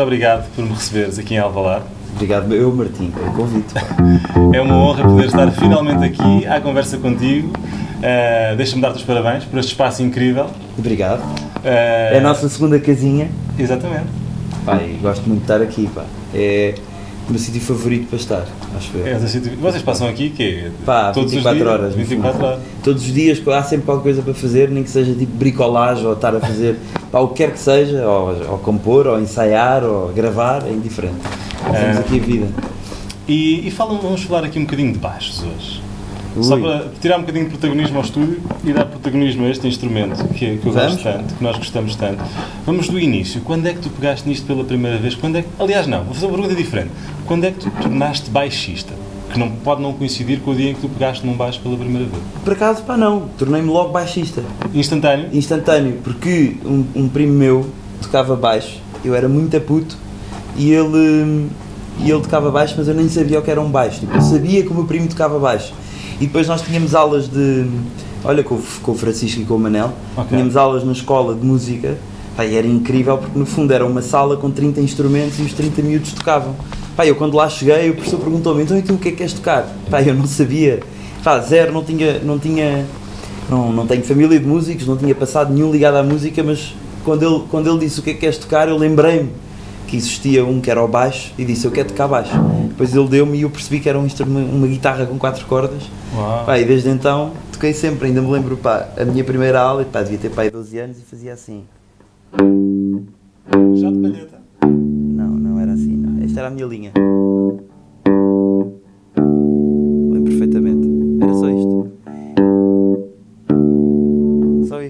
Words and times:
muito 0.00 0.02
obrigado 0.02 0.48
por 0.54 0.64
me 0.64 0.70
receberes 0.70 1.18
aqui 1.18 1.34
em 1.34 1.38
Alvalade. 1.38 1.84
Obrigado 2.14 2.54
eu, 2.54 2.72
Martim, 2.72 3.10
pelo 3.10 3.32
convite. 3.32 3.74
É 4.54 4.60
uma 4.60 4.74
honra 4.74 5.04
poder 5.04 5.26
estar 5.26 5.50
finalmente 5.52 6.04
aqui 6.04 6.46
à 6.46 6.58
conversa 6.58 6.96
contigo. 6.96 7.48
Uh, 7.48 8.56
Deixa-me 8.56 8.80
dar-te 8.80 8.96
os 8.96 9.02
parabéns 9.02 9.44
por 9.44 9.58
este 9.58 9.72
espaço 9.72 10.02
incrível. 10.02 10.46
Obrigado. 10.78 11.20
Uh, 11.20 12.14
É 12.14 12.16
a 12.16 12.20
nossa 12.20 12.48
segunda 12.48 12.78
casinha. 12.80 13.30
Exatamente. 13.58 14.06
Pai, 14.64 14.96
gosto 15.02 15.28
muito 15.28 15.40
de 15.40 15.44
estar 15.44 15.60
aqui, 15.60 15.88
pá. 15.94 16.04
É 16.34 16.74
o 17.30 17.32
meu 17.34 17.40
sítio 17.40 17.60
favorito 17.60 18.06
para 18.08 18.16
estar, 18.18 18.44
acho 18.76 18.90
eu. 18.96 19.06
É, 19.06 19.18
Vocês 19.18 19.82
passam 19.82 20.08
aqui 20.08 20.30
que 20.30 20.70
Pá, 20.84 21.12
todos 21.12 21.32
24 21.32 21.58
os 21.58 21.64
dias, 21.64 21.80
horas. 21.80 21.90
no 21.96 22.04
24 22.04 22.32
fundo. 22.32 22.46
horas. 22.46 22.60
Todos 22.82 23.02
os 23.06 23.12
dias 23.14 23.42
há 23.48 23.62
sempre 23.62 23.86
qualquer 23.86 24.02
coisa 24.02 24.22
para 24.22 24.34
fazer, 24.34 24.68
nem 24.70 24.82
que 24.82 24.90
seja 24.90 25.14
tipo 25.14 25.32
bricolagem 25.36 26.04
ou 26.06 26.12
estar 26.12 26.34
a 26.34 26.40
fazer 26.40 26.76
pá, 27.10 27.20
o 27.20 27.28
que 27.28 27.34
quer 27.34 27.52
que 27.52 27.58
seja, 27.58 28.06
ou, 28.06 28.50
ou 28.52 28.58
compor, 28.58 29.06
ou 29.06 29.20
ensaiar, 29.20 29.84
ou 29.84 30.08
gravar, 30.08 30.66
é 30.66 30.70
indiferente. 30.70 31.16
Temos 31.64 31.96
É. 31.96 32.00
aqui 32.00 32.18
a 32.18 32.22
vida. 32.22 32.46
E, 33.28 33.66
e 33.68 33.70
fala, 33.70 33.98
vamos 34.00 34.22
falar 34.22 34.44
aqui 34.44 34.58
um 34.58 34.64
bocadinho 34.64 34.92
de 34.92 34.98
baixos 34.98 35.42
hoje. 35.42 35.80
Só 36.40 36.54
Ui. 36.54 36.60
para 36.62 36.86
tirar 37.00 37.16
um 37.18 37.20
bocadinho 37.22 37.46
de 37.46 37.50
protagonismo 37.50 37.96
ao 37.98 38.04
estúdio 38.04 38.40
e 38.64 38.72
dar 38.72 38.84
protagonismo 38.84 39.46
a 39.46 39.50
este 39.50 39.66
instrumento 39.66 40.22
que, 40.28 40.58
que 40.58 40.66
eu 40.66 40.72
Vamos? 40.72 40.92
gosto 40.92 41.02
tanto, 41.02 41.34
que 41.34 41.42
nós 41.42 41.56
gostamos 41.56 41.96
tanto. 41.96 42.22
Vamos 42.64 42.88
do 42.88 42.98
início. 42.98 43.40
Quando 43.40 43.66
é 43.66 43.72
que 43.72 43.80
tu 43.80 43.90
pegaste 43.90 44.28
nisto 44.28 44.46
pela 44.46 44.62
primeira 44.62 44.96
vez? 44.98 45.14
Quando 45.14 45.36
é 45.38 45.42
que, 45.42 45.48
aliás, 45.58 45.86
não, 45.86 46.04
vou 46.04 46.14
fazer 46.14 46.26
uma 46.26 46.34
pergunta 46.34 46.54
diferente. 46.54 46.90
Quando 47.26 47.44
é 47.44 47.50
que 47.50 47.58
tu 47.58 47.70
tornaste 47.82 48.30
baixista? 48.30 48.92
Que 49.32 49.38
não, 49.38 49.50
pode 49.50 49.82
não 49.82 49.92
coincidir 49.92 50.40
com 50.40 50.52
o 50.52 50.54
dia 50.54 50.70
em 50.70 50.74
que 50.74 50.80
tu 50.80 50.88
pegaste 50.88 51.26
num 51.26 51.34
baixo 51.34 51.60
pela 51.60 51.76
primeira 51.76 52.06
vez. 52.06 52.22
Por 52.44 52.52
acaso, 52.52 52.82
pá, 52.82 52.96
não, 52.96 53.28
tornei-me 53.38 53.68
logo 53.68 53.90
baixista. 53.90 54.42
Instantâneo? 54.74 55.28
instantâneo, 55.32 55.98
porque 56.02 56.56
um, 56.64 56.84
um 56.94 57.08
primo 57.08 57.32
meu 57.32 57.66
tocava 58.02 58.34
baixo, 58.34 58.78
eu 59.04 59.14
era 59.14 59.28
muito 59.28 59.60
puto 59.60 59.96
e 60.56 60.72
ele, 60.72 61.48
e 62.04 62.10
ele 62.10 62.20
tocava 62.20 62.50
baixo, 62.50 62.74
mas 62.76 62.88
eu 62.88 62.94
nem 62.94 63.08
sabia 63.08 63.38
o 63.38 63.42
que 63.42 63.50
era 63.50 63.60
um 63.60 63.70
baixo. 63.70 64.00
Tipo, 64.00 64.14
eu 64.16 64.20
sabia 64.20 64.62
que 64.62 64.68
o 64.68 64.74
meu 64.74 64.84
primo 64.84 65.06
tocava 65.08 65.38
baixo. 65.38 65.72
E 66.20 66.26
depois 66.26 66.46
nós 66.46 66.60
tínhamos 66.62 66.94
aulas 66.94 67.28
de. 67.28 67.66
Olha, 68.22 68.42
com, 68.44 68.56
o- 68.56 68.62
com 68.82 68.92
o 68.92 68.94
Francisco 68.94 69.40
e 69.40 69.44
com 69.44 69.54
o 69.54 69.58
Manel, 69.58 69.92
Ok. 70.16 70.28
tínhamos 70.30 70.56
aulas 70.56 70.84
na 70.84 70.92
escola 70.92 71.34
de 71.34 71.44
música. 71.44 71.96
Pá, 72.36 72.44
e 72.44 72.54
era 72.54 72.66
incrível 72.66 73.18
porque 73.18 73.38
no 73.38 73.46
fundo 73.46 73.72
era 73.72 73.84
uma 73.84 74.02
sala 74.02 74.36
com 74.36 74.50
30 74.50 74.80
instrumentos 74.80 75.38
e 75.38 75.42
os 75.42 75.52
30 75.54 75.82
miúdos 75.82 76.12
tocavam. 76.12 76.54
Pá, 76.96 77.06
eu 77.06 77.16
quando 77.16 77.34
lá 77.36 77.48
cheguei, 77.48 77.90
o 77.90 77.94
professor 77.94 78.20
perguntou-me: 78.20 78.62
então 78.62 78.76
e 78.78 78.82
tu 78.82 78.94
o 78.94 78.98
que 78.98 79.08
é 79.08 79.10
que 79.12 79.16
queres 79.18 79.32
tocar? 79.32 79.66
Pá, 79.90 80.02
eu 80.02 80.14
não 80.14 80.26
sabia. 80.26 80.80
Pá, 81.24 81.38
zero, 81.40 81.72
não 81.72 81.82
tinha. 81.82 82.18
Não 82.20 82.38
tinha 82.38 82.84
não, 83.48 83.72
não 83.72 83.84
tenho 83.86 84.04
família 84.04 84.38
de 84.38 84.46
músicos, 84.46 84.86
não 84.86 84.96
tinha 84.96 85.14
passado 85.14 85.52
nenhum 85.52 85.72
ligado 85.72 85.96
à 85.96 86.02
música, 86.04 86.40
mas 86.44 86.72
quando 87.04 87.24
ele, 87.24 87.44
quando 87.50 87.68
ele 87.68 87.80
disse 87.80 87.98
o 87.98 88.02
que 88.02 88.10
é 88.10 88.12
que 88.14 88.20
queres 88.20 88.38
tocar, 88.38 88.68
eu 88.68 88.76
lembrei-me 88.76 89.30
que 89.86 89.96
existia 89.96 90.44
um 90.44 90.60
que 90.60 90.70
era 90.70 90.82
o 90.82 90.88
baixo 90.88 91.32
e 91.36 91.44
disse 91.44 91.64
eu 91.64 91.70
quero 91.70 91.88
tocar 91.88 92.08
baixo. 92.08 92.32
Depois 92.68 92.94
ele 92.94 93.08
deu-me 93.08 93.38
e 93.38 93.42
eu 93.42 93.50
percebi 93.50 93.80
que 93.80 93.88
era 93.88 93.98
um 93.98 94.06
instrumento, 94.06 94.54
uma 94.54 94.66
guitarra 94.66 95.06
com 95.06 95.18
quatro 95.18 95.44
cordas. 95.46 95.82
Uau. 96.14 96.44
Pá, 96.44 96.58
e 96.58 96.64
desde 96.64 96.88
então 96.88 97.32
toquei 97.52 97.74
sempre, 97.74 98.08
ainda 98.08 98.22
me 98.22 98.30
lembro, 98.30 98.56
pá, 98.56 98.88
a 98.96 99.04
minha 99.04 99.22
primeira 99.22 99.60
aula, 99.60 99.84
pá, 99.84 100.02
devia 100.02 100.18
ter 100.18 100.30
pá, 100.30 100.42
aí 100.42 100.50
12 100.50 100.78
anos 100.78 100.98
e 100.98 101.02
fazia 101.02 101.32
assim. 101.34 101.64
Já 103.74 103.90
de 103.90 103.98
palheta. 103.98 104.40
Não, 104.64 105.28
não 105.28 105.60
era 105.60 105.72
assim, 105.72 105.96
não. 105.96 106.24
Esta 106.24 106.40
era 106.40 106.48
a 106.48 106.50
minha 106.50 106.66
linha. 106.66 106.92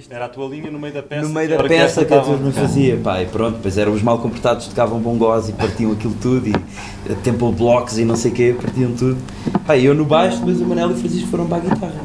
Era 0.09 0.27
a 0.27 0.29
tua 0.29 0.49
linha 0.49 0.71
no 0.71 0.79
meio 0.79 0.95
da 0.95 1.03
peça. 1.03 1.27
no 1.27 1.35
meio 1.35 1.49
que 1.49 1.55
a 1.55 1.57
da 1.59 1.65
peça 1.65 2.05
que 2.05 2.15
a 2.15 2.21
turma 2.21 2.51
tocar. 2.51 2.61
fazia, 2.67 2.97
pá, 2.97 3.21
e 3.21 3.27
pronto, 3.27 3.57
depois 3.57 3.77
eram 3.77 3.93
os 3.93 4.03
mal 4.03 4.19
comportados 4.19 4.65
que 4.65 4.71
tocavam 4.71 4.99
bongós 5.01 5.49
e 5.49 5.53
partiam 5.53 5.93
aquilo 5.93 6.15
tudo, 6.21 6.49
e 6.49 6.53
eh, 6.53 7.15
Temple 7.23 7.53
Blocks 7.53 7.99
e 7.99 8.05
não 8.05 8.17
sei 8.17 8.31
o 8.31 8.35
quê, 8.35 8.57
partiam 8.61 8.93
tudo. 8.93 9.19
Pá, 9.67 9.77
e 9.77 9.85
eu 9.85 9.95
no 9.95 10.05
baixo, 10.05 10.39
depois 10.39 10.61
o 10.61 10.65
Manel 10.65 10.91
e 10.91 10.93
o 10.95 10.97
Francisco 10.97 11.29
foram 11.29 11.47
para 11.47 11.59
a 11.59 11.61
guitarra. 11.61 12.01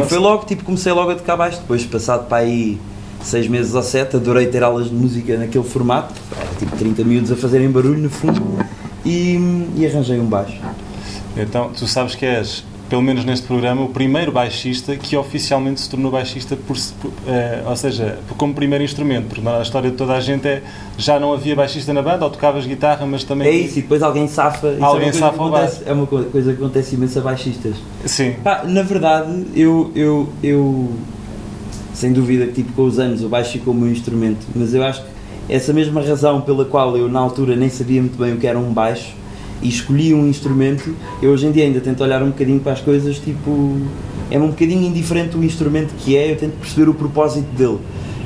E 0.00 0.04
foi 0.04 0.18
logo, 0.18 0.44
tipo, 0.46 0.64
comecei 0.64 0.92
logo 0.92 1.10
a 1.10 1.14
tocar 1.14 1.36
baixo, 1.36 1.60
depois 1.60 1.84
passado 1.84 2.26
para 2.26 2.38
aí 2.38 2.78
seis 3.22 3.48
meses 3.48 3.74
ou 3.74 3.82
sete, 3.82 4.16
adorei 4.16 4.46
ter 4.46 4.62
aulas 4.62 4.88
de 4.88 4.94
música 4.94 5.36
naquele 5.36 5.64
formato, 5.64 6.14
era 6.36 6.54
tipo 6.58 6.76
30 6.76 7.04
miúdos 7.04 7.32
a 7.32 7.36
fazerem 7.36 7.70
barulho 7.70 7.98
no 7.98 8.10
fundo, 8.10 8.40
e, 9.04 9.36
e 9.76 9.86
arranjei 9.86 10.18
um 10.18 10.26
baixo. 10.26 10.60
Então, 11.36 11.70
tu 11.70 11.86
sabes 11.86 12.14
que 12.14 12.24
és, 12.24 12.64
pelo 12.94 13.02
menos 13.02 13.24
neste 13.24 13.44
programa, 13.44 13.82
o 13.82 13.88
primeiro 13.88 14.30
baixista 14.30 14.94
que 14.94 15.16
oficialmente 15.16 15.80
se 15.80 15.90
tornou 15.90 16.12
baixista, 16.12 16.54
por, 16.54 16.76
por- 17.00 17.10
eh, 17.26 17.60
ou 17.66 17.74
seja, 17.74 18.20
como 18.38 18.54
primeiro 18.54 18.84
instrumento, 18.84 19.26
porque 19.26 19.40
na 19.40 19.60
história 19.60 19.90
de 19.90 19.96
toda 19.96 20.12
a 20.14 20.20
gente 20.20 20.46
é, 20.46 20.62
já 20.96 21.18
não 21.18 21.32
havia 21.32 21.56
baixista 21.56 21.92
na 21.92 22.00
banda, 22.00 22.24
ou 22.24 22.30
tocavas 22.30 22.64
guitarra, 22.64 23.04
mas 23.04 23.24
também... 23.24 23.48
É 23.48 23.50
isso, 23.50 23.80
e 23.80 23.82
depois 23.82 24.00
alguém 24.00 24.28
safa, 24.28 24.68
isso 24.74 24.84
Alguém 24.84 25.08
é 25.08 25.12
safa 25.12 25.32
que 25.36 25.42
o 25.42 25.46
acontece, 25.48 25.82
é 25.86 25.92
uma 25.92 26.06
co- 26.06 26.22
coisa 26.22 26.52
que 26.54 26.62
acontece 26.62 26.94
imenso 26.94 27.18
a 27.18 27.22
baixistas. 27.22 27.74
Sim. 28.06 28.34
Pá, 28.44 28.62
na 28.64 28.82
verdade, 28.82 29.44
eu, 29.56 29.90
eu, 29.96 30.28
eu 30.40 30.92
sem 31.92 32.12
dúvida 32.12 32.46
que 32.46 32.52
tipo, 32.52 32.74
com 32.74 32.84
os 32.84 33.00
anos 33.00 33.24
o 33.24 33.28
baixo 33.28 33.50
ficou 33.54 33.74
o 33.74 33.76
meu 33.76 33.90
instrumento, 33.90 34.46
mas 34.54 34.72
eu 34.72 34.84
acho 34.84 35.02
que 35.02 35.08
essa 35.52 35.72
mesma 35.72 36.00
razão 36.00 36.40
pela 36.42 36.64
qual 36.64 36.96
eu 36.96 37.08
na 37.08 37.18
altura 37.18 37.56
nem 37.56 37.68
sabia 37.68 38.00
muito 38.00 38.16
bem 38.16 38.34
o 38.34 38.36
que 38.36 38.46
era 38.46 38.56
um 38.58 38.72
baixo 38.72 39.16
e 39.62 39.68
escolhi 39.68 40.12
um 40.14 40.26
instrumento, 40.28 40.94
eu 41.22 41.30
hoje 41.30 41.46
em 41.46 41.52
dia 41.52 41.64
ainda 41.64 41.80
tento 41.80 42.02
olhar 42.02 42.22
um 42.22 42.28
bocadinho 42.28 42.60
para 42.60 42.72
as 42.72 42.80
coisas, 42.80 43.18
tipo, 43.18 43.78
é 44.30 44.38
um 44.38 44.48
bocadinho 44.48 44.82
indiferente 44.86 45.36
o 45.36 45.44
instrumento 45.44 45.92
que 45.98 46.16
é, 46.16 46.32
eu 46.32 46.36
tento 46.36 46.52
perceber 46.58 46.88
o 46.90 46.94
propósito 46.94 47.46
dele. 47.56 47.78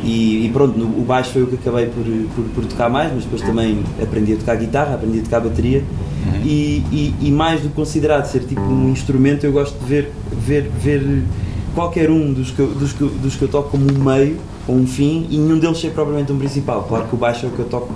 E, 0.05 0.47
e 0.47 0.51
pronto, 0.53 0.79
no- 0.79 0.87
o 1.01 1.05
baixo 1.05 1.31
foi 1.33 1.43
o 1.43 1.47
que 1.49 1.57
acabei 1.57 1.87
por, 1.87 2.05
por, 2.35 2.45
por 2.55 2.65
tocar 2.67 2.89
mais, 2.89 3.13
mas 3.13 3.25
depois 3.25 3.43
também 3.43 3.81
aprendi 4.01 4.33
a 4.33 4.37
tocar 4.37 4.57
guitarra, 4.57 4.95
aprendi 4.95 5.19
a 5.19 5.23
tocar 5.23 5.41
bateria 5.41 5.83
e, 6.45 6.85
e, 6.93 7.15
e 7.23 7.31
mais 7.33 7.61
do 7.63 7.69
que 7.69 7.75
considerado 7.75 8.25
ser 8.27 8.41
tipo 8.45 8.61
um 8.61 8.91
instrumento, 8.91 9.45
eu 9.45 9.51
gosto 9.53 9.77
de 9.79 9.85
ver, 9.87 10.13
ver, 10.33 10.71
ver 10.81 11.23
qualquer 11.75 12.11
um 12.11 12.33
dos 12.33 12.51
que, 12.53 12.61
eu, 12.61 12.69
dos, 12.69 12.93
que, 12.93 13.05
dos 13.05 13.35
que 13.35 13.43
eu 13.43 13.49
toco 13.49 13.71
como 13.71 13.87
um 13.93 14.05
meio 14.05 14.37
ou 14.69 14.77
um 14.77 14.87
fim 14.87 15.27
e 15.31 15.37
nenhum 15.37 15.59
deles 15.59 15.79
ser 15.79 15.91
propriamente 15.91 16.31
um 16.33 16.39
principal. 16.39 16.85
Claro 16.89 17.07
que 17.09 17.15
o 17.15 17.19
baixo 17.19 17.47
é 17.47 17.49
o 17.49 17.53
que 17.53 17.59
eu 17.59 17.67
toco, 17.67 17.93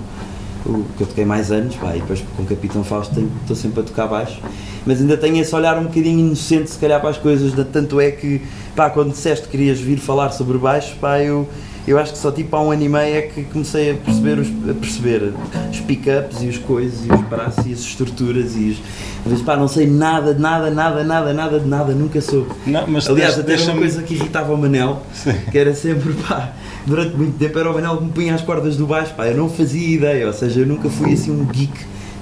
o 0.65 0.85
que 0.97 1.03
eu 1.03 1.07
toquei 1.07 1.25
mais 1.25 1.51
anos, 1.51 1.75
pá, 1.75 1.95
e 1.95 1.99
depois 1.99 2.23
com 2.35 2.43
o 2.43 2.45
Capitão 2.45 2.83
Fausto 2.83 3.19
estou 3.41 3.55
sempre 3.55 3.81
a 3.81 3.83
tocar 3.83 4.07
baixo. 4.07 4.39
mas 4.85 5.01
ainda 5.01 5.17
tenho 5.17 5.37
esse 5.37 5.53
olhar 5.55 5.77
um 5.77 5.83
bocadinho 5.83 6.19
inocente, 6.19 6.71
se 6.71 6.77
calhar, 6.77 6.99
para 6.99 7.09
as 7.09 7.17
coisas. 7.17 7.53
Tanto 7.71 7.99
é 7.99 8.11
que, 8.11 8.41
pá, 8.75 8.89
quando 8.89 9.11
disseste 9.11 9.45
que 9.45 9.51
querias 9.51 9.79
vir 9.79 9.97
falar 9.97 10.31
sobre 10.31 10.57
baixo, 10.57 10.95
pá, 10.99 11.19
eu 11.19 11.47
eu 11.87 11.99
acho 11.99 12.13
que 12.13 12.17
só 12.17 12.31
tipo 12.31 12.55
há 12.55 12.61
um 12.61 12.71
ano 12.71 12.83
e 12.83 12.89
meio 12.89 13.15
é 13.15 13.21
que 13.23 13.43
comecei 13.43 13.91
a 13.91 13.95
perceber 13.95 14.39
os, 14.39 14.47
a 14.69 14.73
perceber 14.73 15.33
os 15.71 15.79
pick-ups 15.81 16.41
e 16.41 16.47
os 16.47 16.57
coisas 16.57 17.05
e 17.05 17.11
os 17.11 17.21
braços 17.27 17.65
e 17.65 17.73
as 17.73 17.79
estruturas 17.79 18.55
e 18.55 18.69
os. 18.69 18.77
Às 19.25 19.29
vezes, 19.31 19.45
pá, 19.45 19.55
não 19.55 19.67
sei 19.67 19.87
nada, 19.87 20.33
nada, 20.33 20.69
nada, 20.69 21.03
nada, 21.03 21.33
nada 21.33 21.59
de 21.59 21.67
nada, 21.67 21.93
nunca 21.93 22.19
sou. 22.21 22.47
Não, 22.65 22.87
mas 22.87 23.09
Aliás, 23.09 23.37
até 23.37 23.53
era 23.53 23.63
uma 23.63 23.77
coisa 23.77 24.01
que 24.03 24.13
irritava 24.13 24.53
o 24.53 24.57
Manel, 24.57 25.01
Sim. 25.13 25.33
que 25.49 25.57
era 25.57 25.73
sempre, 25.73 26.13
pá, 26.27 26.53
durante 26.85 27.15
muito 27.15 27.37
tempo 27.37 27.57
era 27.59 27.69
o 27.69 27.73
Manel 27.73 27.97
que 27.97 28.03
me 28.03 28.11
punha 28.11 28.35
as 28.35 28.41
cordas 28.41 28.75
do 28.77 28.85
baixo, 28.85 29.13
pá, 29.15 29.27
eu 29.27 29.37
não 29.37 29.49
fazia 29.49 29.95
ideia, 29.95 30.27
ou 30.27 30.33
seja, 30.33 30.61
eu 30.61 30.65
nunca 30.65 30.89
fui 30.89 31.13
assim 31.13 31.31
um 31.31 31.45
geek 31.45 31.73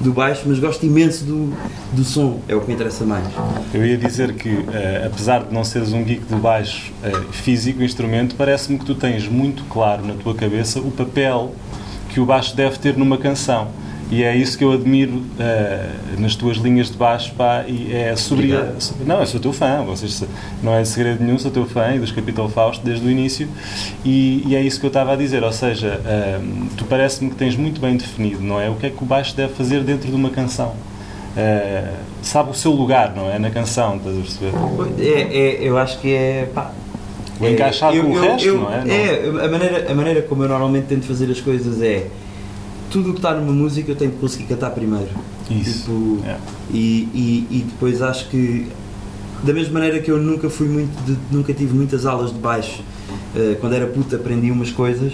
do 0.01 0.11
baixo, 0.11 0.43
mas 0.45 0.59
gosto 0.59 0.85
imenso 0.85 1.23
do, 1.23 1.53
do 1.93 2.03
som, 2.03 2.39
é 2.47 2.55
o 2.55 2.61
que 2.61 2.67
me 2.67 2.73
interessa 2.73 3.05
mais. 3.05 3.25
Eu 3.73 3.85
ia 3.85 3.97
dizer 3.97 4.33
que, 4.33 4.49
uh, 4.49 5.05
apesar 5.05 5.43
de 5.43 5.53
não 5.53 5.63
seres 5.63 5.93
um 5.93 6.03
geek 6.03 6.25
do 6.25 6.37
baixo 6.37 6.91
uh, 7.03 7.31
físico, 7.31 7.83
instrumento, 7.83 8.35
parece-me 8.35 8.77
que 8.77 8.85
tu 8.85 8.95
tens 8.95 9.27
muito 9.27 9.63
claro 9.65 10.05
na 10.05 10.13
tua 10.13 10.35
cabeça 10.35 10.79
o 10.79 10.91
papel 10.91 11.53
que 12.09 12.19
o 12.19 12.25
baixo 12.25 12.55
deve 12.55 12.77
ter 12.77 12.97
numa 12.97 13.17
canção. 13.17 13.69
E 14.11 14.23
é 14.25 14.35
isso 14.35 14.57
que 14.57 14.63
eu 14.65 14.73
admiro 14.73 15.13
uh, 15.13 16.19
nas 16.19 16.35
tuas 16.35 16.57
linhas 16.57 16.91
de 16.91 16.97
baixo, 16.97 17.33
pá, 17.33 17.63
e 17.65 17.93
é 17.95 18.13
sobre. 18.17 18.53
Não, 19.05 19.21
eu 19.21 19.25
sou 19.25 19.39
teu 19.39 19.53
fã, 19.53 19.83
vocês, 19.85 20.21
não 20.61 20.75
é 20.75 20.83
segredo 20.83 21.23
nenhum, 21.23 21.39
sou 21.39 21.49
teu 21.49 21.65
fã 21.65 21.95
e 21.95 21.99
dos 21.99 22.11
Capital 22.11 22.49
Fausto 22.49 22.83
desde 22.83 23.07
o 23.07 23.09
início, 23.09 23.47
e, 24.03 24.43
e 24.45 24.53
é 24.53 24.61
isso 24.61 24.81
que 24.81 24.85
eu 24.85 24.89
estava 24.89 25.13
a 25.13 25.15
dizer, 25.15 25.45
ou 25.45 25.51
seja, 25.53 26.01
uh, 26.01 26.67
tu 26.75 26.83
parece-me 26.83 27.29
que 27.29 27.37
tens 27.37 27.55
muito 27.55 27.79
bem 27.79 27.95
definido, 27.95 28.41
não 28.41 28.59
é? 28.59 28.69
O 28.69 28.75
que 28.75 28.87
é 28.87 28.89
que 28.89 29.01
o 29.01 29.05
baixo 29.05 29.33
deve 29.33 29.53
fazer 29.53 29.81
dentro 29.81 30.09
de 30.09 30.15
uma 30.15 30.29
canção. 30.29 30.75
Uh, 31.31 31.95
sabe 32.21 32.51
o 32.51 32.53
seu 32.53 32.71
lugar, 32.71 33.15
não 33.15 33.31
é? 33.31 33.39
Na 33.39 33.49
canção, 33.49 33.95
estás 33.95 34.17
a 34.17 34.19
perceber? 34.19 34.51
É, 34.99 35.37
é, 35.37 35.57
eu 35.61 35.77
acho 35.77 35.97
que 35.99 36.13
é. 36.13 36.49
Pá, 36.53 36.71
o 37.39 37.47
encaixar 37.47 37.95
eu, 37.95 38.03
com 38.03 38.11
o 38.11 38.15
eu, 38.17 38.21
resto, 38.21 38.45
eu, 38.45 38.57
não 38.57 38.73
é? 38.73 38.83
É, 38.89 39.45
a 39.45 39.47
maneira, 39.47 39.91
a 39.91 39.95
maneira 39.95 40.21
como 40.21 40.43
eu 40.43 40.49
normalmente 40.49 40.87
tento 40.87 41.05
fazer 41.05 41.31
as 41.31 41.39
coisas 41.39 41.81
é 41.81 42.07
tudo 42.91 43.09
o 43.09 43.13
que 43.13 43.19
está 43.19 43.33
numa 43.33 43.53
música 43.53 43.91
eu 43.91 43.95
tenho 43.95 44.11
que 44.11 44.17
conseguir 44.17 44.45
cantar 44.45 44.69
primeiro. 44.71 45.09
Isso. 45.49 45.79
Tipo, 45.79 46.19
e, 46.71 47.07
e, 47.13 47.47
e, 47.49 47.65
depois 47.67 48.01
acho 48.01 48.29
que 48.29 48.67
da 49.43 49.53
mesma 49.53 49.73
maneira 49.73 49.99
que 49.99 50.11
eu 50.11 50.17
nunca 50.17 50.49
fui 50.49 50.67
muito 50.67 50.93
de, 51.05 51.17
nunca 51.31 51.53
tive 51.53 51.73
muitas 51.73 52.05
aulas 52.05 52.31
de 52.31 52.37
baixo 52.37 52.83
uh, 53.35 53.55
quando 53.59 53.73
era 53.73 53.87
puta 53.87 54.17
aprendi 54.17 54.51
umas 54.51 54.71
coisas 54.71 55.13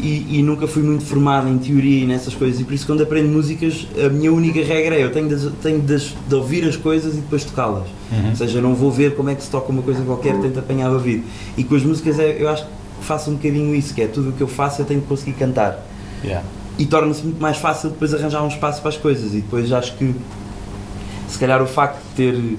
e, 0.00 0.38
e, 0.38 0.42
nunca 0.42 0.66
fui 0.66 0.82
muito 0.82 1.04
formado 1.04 1.48
em 1.48 1.58
teoria 1.58 2.04
e 2.04 2.06
nessas 2.06 2.34
coisas 2.34 2.60
e 2.60 2.64
por 2.64 2.72
isso 2.72 2.86
quando 2.86 3.02
aprendo 3.02 3.28
músicas 3.28 3.86
a 4.04 4.08
minha 4.08 4.32
única 4.32 4.62
regra 4.62 4.94
é 4.94 5.04
eu 5.04 5.10
tenho 5.10 5.28
de, 5.28 5.50
tenho 5.62 5.80
de, 5.80 5.96
de 5.96 6.34
ouvir 6.34 6.64
as 6.68 6.76
coisas 6.76 7.14
e 7.14 7.16
depois 7.16 7.44
tocá-las 7.44 7.86
uhum. 8.12 8.30
ou 8.30 8.36
seja, 8.36 8.60
não 8.60 8.74
vou 8.74 8.90
ver 8.90 9.14
como 9.16 9.30
é 9.30 9.34
que 9.34 9.42
se 9.42 9.50
toca 9.50 9.70
uma 9.72 9.82
coisa 9.82 10.02
qualquer, 10.04 10.38
tento 10.40 10.58
apanhar 10.58 10.90
o 10.90 10.94
ouvido 10.94 11.24
e 11.56 11.64
com 11.64 11.74
as 11.74 11.82
músicas 11.82 12.18
é, 12.18 12.40
eu 12.40 12.48
acho 12.48 12.64
que 12.64 12.70
faço 13.02 13.30
um 13.30 13.34
bocadinho 13.34 13.74
isso, 13.74 13.92
que 13.94 14.02
é 14.02 14.06
tudo 14.06 14.30
o 14.30 14.32
que 14.32 14.40
eu 14.40 14.48
faço 14.48 14.82
eu 14.82 14.86
tenho 14.86 15.00
de 15.00 15.06
conseguir 15.06 15.32
cantar 15.32 15.84
yeah 16.22 16.44
e 16.78 16.86
torna-se 16.86 17.22
muito 17.22 17.40
mais 17.40 17.56
fácil 17.56 17.90
depois 17.90 18.12
arranjar 18.12 18.42
um 18.42 18.48
espaço 18.48 18.80
para 18.80 18.90
as 18.90 18.96
coisas 18.96 19.32
e 19.32 19.40
depois 19.40 19.70
acho 19.72 19.96
que 19.96 20.14
se 21.28 21.38
calhar 21.38 21.62
o 21.62 21.66
facto 21.66 22.00
de 22.02 22.14
ter 22.14 22.58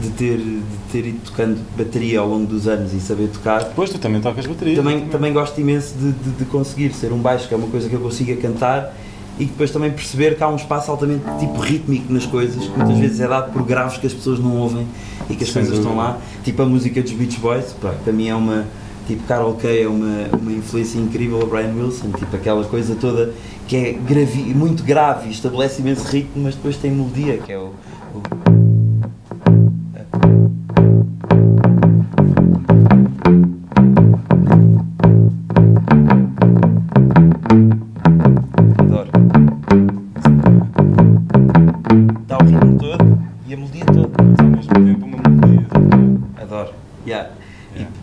de 0.00 0.10
ter, 0.10 0.36
de 0.36 0.62
ter 0.92 1.06
ido 1.06 1.20
tocando 1.24 1.58
bateria 1.76 2.20
ao 2.20 2.28
longo 2.28 2.46
dos 2.46 2.68
anos 2.68 2.92
e 2.92 3.00
saber 3.00 3.28
tocar. 3.28 3.64
Depois 3.64 3.90
tu 3.90 3.98
também 3.98 4.20
tocas 4.20 4.46
bateria. 4.46 4.76
Também, 4.76 4.96
também. 4.96 5.10
também 5.10 5.32
gosto 5.32 5.58
imenso 5.60 5.94
de, 5.94 6.12
de, 6.12 6.30
de, 6.32 6.44
conseguir 6.44 6.92
ser 6.92 7.12
um 7.12 7.18
baixo, 7.18 7.48
que 7.48 7.54
é 7.54 7.56
uma 7.56 7.68
coisa 7.68 7.88
que 7.88 7.94
eu 7.94 8.00
consiga 8.00 8.36
cantar 8.36 8.94
e 9.38 9.44
depois 9.44 9.70
também 9.70 9.90
perceber 9.90 10.36
que 10.36 10.42
há 10.42 10.48
um 10.48 10.56
espaço 10.56 10.90
altamente 10.90 11.24
tipo 11.38 11.58
rítmico 11.60 12.12
nas 12.12 12.26
coisas, 12.26 12.62
que 12.64 12.76
muitas 12.76 12.98
vezes 12.98 13.20
é 13.20 13.28
dado 13.28 13.52
por 13.52 13.62
graves 13.62 13.98
que 13.98 14.06
as 14.06 14.12
pessoas 14.12 14.38
não 14.38 14.56
ouvem 14.56 14.86
e 15.28 15.36
que 15.36 15.44
as 15.44 15.50
Sem 15.50 15.62
coisas 15.62 15.78
dúvida. 15.78 15.88
estão 15.88 15.96
lá. 15.96 16.18
Tipo 16.44 16.62
a 16.62 16.66
música 16.66 17.02
dos 17.02 17.12
Beach 17.12 17.38
Boys, 17.38 17.74
para 18.04 18.12
mim 18.12 18.28
é 18.28 18.34
uma 18.34 18.66
Tipo, 19.06 19.22
Carol 19.24 19.54
Kay 19.54 19.84
é 19.84 19.88
uma, 19.88 20.28
uma 20.40 20.52
influência 20.52 20.98
incrível 20.98 21.40
a 21.40 21.46
Brian 21.46 21.72
Wilson, 21.74 22.10
tipo 22.10 22.34
aquela 22.34 22.64
coisa 22.64 22.96
toda 22.96 23.32
que 23.68 23.76
é 23.76 23.92
gravi, 23.92 24.54
muito 24.54 24.82
grave, 24.82 25.30
estabelece 25.30 25.80
imenso 25.80 26.08
ritmo, 26.08 26.42
mas 26.42 26.54
depois 26.54 26.76
tem 26.76 26.90
melodia, 26.90 27.38
que 27.38 27.52
é 27.52 27.58
o, 27.58 27.72
o 28.14 28.65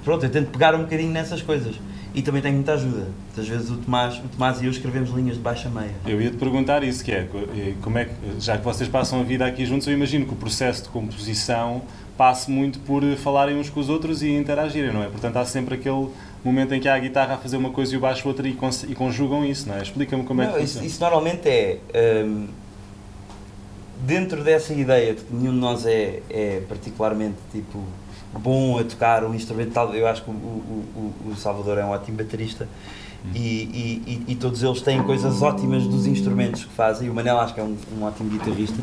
pronto, 0.04 0.26
eu 0.26 0.30
tento 0.30 0.52
pegar 0.52 0.76
um 0.76 0.84
bocadinho 0.84 1.12
nessas 1.12 1.42
coisas. 1.42 1.76
E 2.16 2.22
também 2.22 2.44
tenho 2.44 2.56
muita 2.56 2.74
ajuda. 2.74 3.08
Às 3.36 3.48
vezes 3.48 3.72
o 3.72 3.78
Tomás, 3.78 4.18
o 4.18 4.28
Tomás 4.28 4.62
e 4.62 4.66
eu 4.66 4.72
escrevemos 4.72 5.10
linhas 5.10 5.36
de 5.36 5.42
baixa 5.42 5.68
meia. 5.68 5.96
Eu 6.06 6.22
ia 6.22 6.30
te 6.30 6.38
perguntar 6.38 6.84
isso, 6.84 7.04
que 7.04 7.12
é, 7.12 7.28
como 7.82 7.98
é 7.98 8.06
que, 8.06 8.12
já 8.40 8.56
que 8.56 8.64
vocês 8.64 8.88
passam 8.88 9.20
a 9.20 9.24
vida 9.24 9.46
aqui 9.46 9.66
juntos, 9.66 9.88
eu 9.88 9.94
imagino 9.94 10.26
que 10.26 10.34
o 10.34 10.36
processo 10.36 10.84
de 10.84 10.90
composição 10.90 11.82
passe 12.16 12.52
muito 12.52 12.80
por 12.82 13.04
falarem 13.18 13.58
uns 13.58 13.70
com 13.70 13.80
os 13.80 13.90
outros 13.90 14.22
e 14.22 14.30
interagirem, 14.30 14.94
não 14.94 15.02
é? 15.02 15.08
Portanto, 15.08 15.38
há 15.38 15.46
sempre 15.46 15.74
aquele 15.74 16.10
momento 16.44 16.76
em 16.76 16.80
que 16.80 16.88
há 16.88 16.94
a 16.94 17.00
guitarra 17.00 17.34
a 17.34 17.38
fazer 17.38 17.58
uma 17.58 17.72
coisa 17.72 17.96
e 17.96 17.98
o 17.98 18.00
baixo 18.00 18.28
outra 18.28 18.48
e, 18.48 18.56
e 18.88 18.96
conjugam 18.96 19.44
isso, 19.44 19.68
não 19.68 19.76
é? 19.76 19.82
Explica-me 19.82 20.24
como 20.24 20.44
não, 20.44 20.52
é 20.52 20.58
que 20.58 20.64
isso, 20.64 20.84
isso 20.84 21.02
normalmente 21.02 21.50
é... 21.50 21.80
Hum, 22.24 22.48
dentro 24.06 24.44
dessa 24.44 24.74
ideia 24.74 25.16
de 25.16 25.22
que 25.22 25.34
nenhum 25.34 25.54
de 25.54 25.60
nós 25.60 25.86
é, 25.86 26.22
é 26.30 26.62
particularmente, 26.68 27.38
tipo 27.52 27.84
bom 28.40 28.80
a 28.80 28.84
tocar 28.84 29.24
um 29.24 29.34
instrumento 29.34 29.72
tal. 29.72 29.94
Eu 29.94 30.08
acho 30.08 30.24
que 30.24 30.30
o, 30.30 30.34
o, 30.34 31.14
o, 31.32 31.36
Salvador 31.36 31.78
é 31.78 31.86
um 31.86 31.90
ótimo 31.90 32.18
baterista 32.18 32.68
hum. 33.26 33.30
e, 33.34 34.02
e, 34.08 34.24
e, 34.30 34.36
todos 34.36 34.64
eles 34.64 34.82
têm 34.82 35.02
coisas 35.04 35.42
ótimas 35.42 35.86
dos 35.88 36.06
instrumentos 36.08 36.66
que 36.66 36.74
fazem. 36.74 37.10
O 37.10 37.14
Manel 37.14 37.40
acho 37.40 37.54
que 37.54 37.60
é 37.60 37.64
um, 37.64 37.78
um, 37.98 38.04
ótimo 38.04 38.30
guitarrista, 38.30 38.78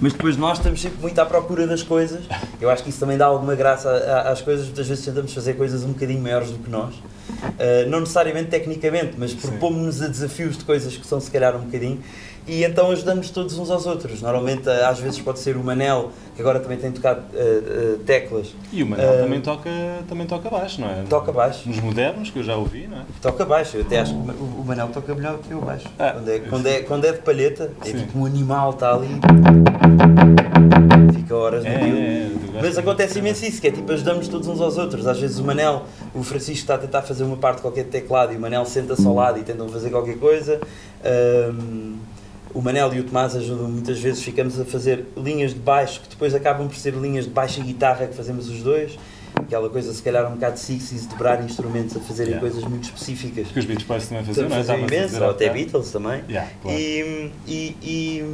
mas 0.00 0.12
depois 0.12 0.36
nós 0.36 0.58
estamos 0.58 0.80
sempre 0.80 1.00
muito 1.00 1.18
à 1.18 1.26
procura 1.26 1.66
das 1.66 1.82
coisas. 1.82 2.24
Eu 2.60 2.70
acho 2.70 2.82
que 2.82 2.90
isso 2.90 3.00
também 3.00 3.18
dá 3.18 3.26
alguma 3.26 3.54
graça 3.54 3.90
às 4.26 4.40
coisas. 4.40 4.66
Muitas 4.66 4.88
vezes 4.88 5.04
tentamos 5.04 5.32
fazer 5.32 5.54
coisas 5.54 5.84
um 5.84 5.92
bocadinho 5.92 6.22
maiores 6.22 6.50
do 6.50 6.58
que 6.58 6.70
nós, 6.70 6.94
uh, 6.94 7.88
não 7.88 8.00
necessariamente 8.00 8.50
tecnicamente, 8.50 9.14
mas 9.18 9.34
propomos-nos 9.34 10.02
a 10.02 10.08
desafios 10.08 10.56
de 10.56 10.64
coisas 10.64 10.96
que 10.96 11.06
são 11.06 11.20
se 11.20 11.30
calhar 11.30 11.56
um 11.56 11.64
bocadinho 11.64 12.00
e 12.46 12.62
então 12.62 12.90
ajudamos 12.90 13.30
todos 13.30 13.58
uns 13.58 13.70
aos 13.70 13.86
outros. 13.86 14.20
Normalmente, 14.20 14.68
às 14.68 14.98
vezes, 14.98 15.18
pode 15.18 15.38
ser 15.38 15.56
o 15.56 15.64
Manel, 15.64 16.10
que 16.36 16.42
agora 16.42 16.60
também 16.60 16.76
tem 16.76 16.92
tocado 16.92 17.22
uh, 17.32 17.94
uh, 17.94 17.98
teclas. 18.00 18.54
E 18.70 18.82
o 18.82 18.86
Manel 18.86 19.14
uh, 19.14 19.22
também, 19.22 19.40
toca, 19.40 19.70
também 20.06 20.26
toca 20.26 20.50
baixo, 20.50 20.80
não 20.80 20.88
é? 20.88 21.04
Toca 21.08 21.32
baixo. 21.32 21.66
Nos 21.66 21.80
modernos, 21.80 22.30
que 22.30 22.38
eu 22.38 22.42
já 22.42 22.56
ouvi, 22.56 22.86
não 22.86 22.98
é? 22.98 23.02
Toca 23.22 23.46
baixo. 23.46 23.78
Eu 23.78 23.82
até 23.82 24.00
acho 24.00 24.12
que 24.12 24.18
o 24.18 24.64
Manel 24.64 24.88
toca 24.88 25.14
melhor 25.14 25.38
que 25.38 25.50
eu 25.50 25.60
baixo. 25.62 25.88
Ah, 25.98 26.12
quando, 26.12 26.28
é, 26.28 26.38
quando, 26.40 26.66
é, 26.66 26.80
quando 26.80 27.04
é 27.06 27.12
de 27.12 27.18
palheta, 27.20 27.70
é 27.80 27.84
sim. 27.86 27.98
tipo 27.98 28.18
um 28.18 28.26
animal, 28.26 28.70
está 28.70 28.92
ali. 28.92 29.08
Fica 31.14 31.34
horas 31.34 31.64
no 31.64 31.70
é, 31.70 31.72
é, 31.72 32.30
Mas 32.60 32.76
acontece 32.76 33.20
imenso 33.20 33.46
isso, 33.46 33.58
que 33.58 33.68
é 33.68 33.70
tipo, 33.70 33.90
ajudamos 33.90 34.28
todos 34.28 34.46
uns 34.48 34.60
aos 34.60 34.76
outros. 34.76 35.06
Às 35.06 35.18
vezes 35.18 35.38
o 35.38 35.44
Manel, 35.44 35.84
o 36.14 36.22
Francisco 36.22 36.60
está 36.60 36.74
a 36.74 36.78
tentar 36.78 37.00
fazer 37.00 37.24
uma 37.24 37.38
parte 37.38 37.56
de 37.56 37.62
qualquer 37.62 37.84
teclado 37.84 38.34
e 38.34 38.36
o 38.36 38.40
Manel 38.40 38.66
senta-se 38.66 39.06
ao 39.06 39.14
lado 39.14 39.38
e 39.38 39.42
tentam 39.42 39.66
fazer 39.68 39.88
qualquer 39.88 40.18
coisa. 40.18 40.60
Um, 41.02 41.96
o 42.54 42.62
Manel 42.62 42.94
e 42.94 43.00
o 43.00 43.04
Tomás 43.04 43.34
ajudam 43.34 43.68
muitas 43.68 43.98
vezes, 43.98 44.22
ficamos 44.22 44.58
a 44.60 44.64
fazer 44.64 45.04
linhas 45.16 45.52
de 45.52 45.58
baixo 45.58 46.00
que 46.00 46.08
depois 46.08 46.34
acabam 46.34 46.68
por 46.68 46.76
ser 46.76 46.94
linhas 46.94 47.24
de 47.24 47.30
baixo 47.30 47.60
e 47.60 47.64
guitarra 47.64 48.06
que 48.06 48.14
fazemos 48.14 48.48
os 48.48 48.62
dois. 48.62 48.96
Aquela 49.34 49.68
coisa, 49.68 49.92
se 49.92 50.00
calhar, 50.00 50.30
um 50.30 50.36
bocado 50.36 50.56
sexy 50.56 50.94
de 50.94 51.08
dobrar 51.08 51.44
instrumentos 51.44 51.96
a 51.96 52.00
fazerem 52.00 52.34
yeah. 52.34 52.40
coisas 52.40 52.68
muito 52.70 52.84
específicas. 52.84 53.48
Que 53.48 53.58
os 53.58 53.64
Beatles 53.64 53.88
Boys 53.88 54.06
também 54.06 54.24
faziam, 54.24 54.48
não 54.48 54.56
é? 54.56 54.62
Faziam 54.62 54.86
imenso, 54.86 55.22
ou 55.22 55.30
até 55.30 55.50
Beatles 55.50 55.90
também. 55.90 56.22
Yeah, 56.28 56.50
claro. 56.62 56.78
E, 56.78 57.32
e, 57.44 57.76
e, 57.82 58.24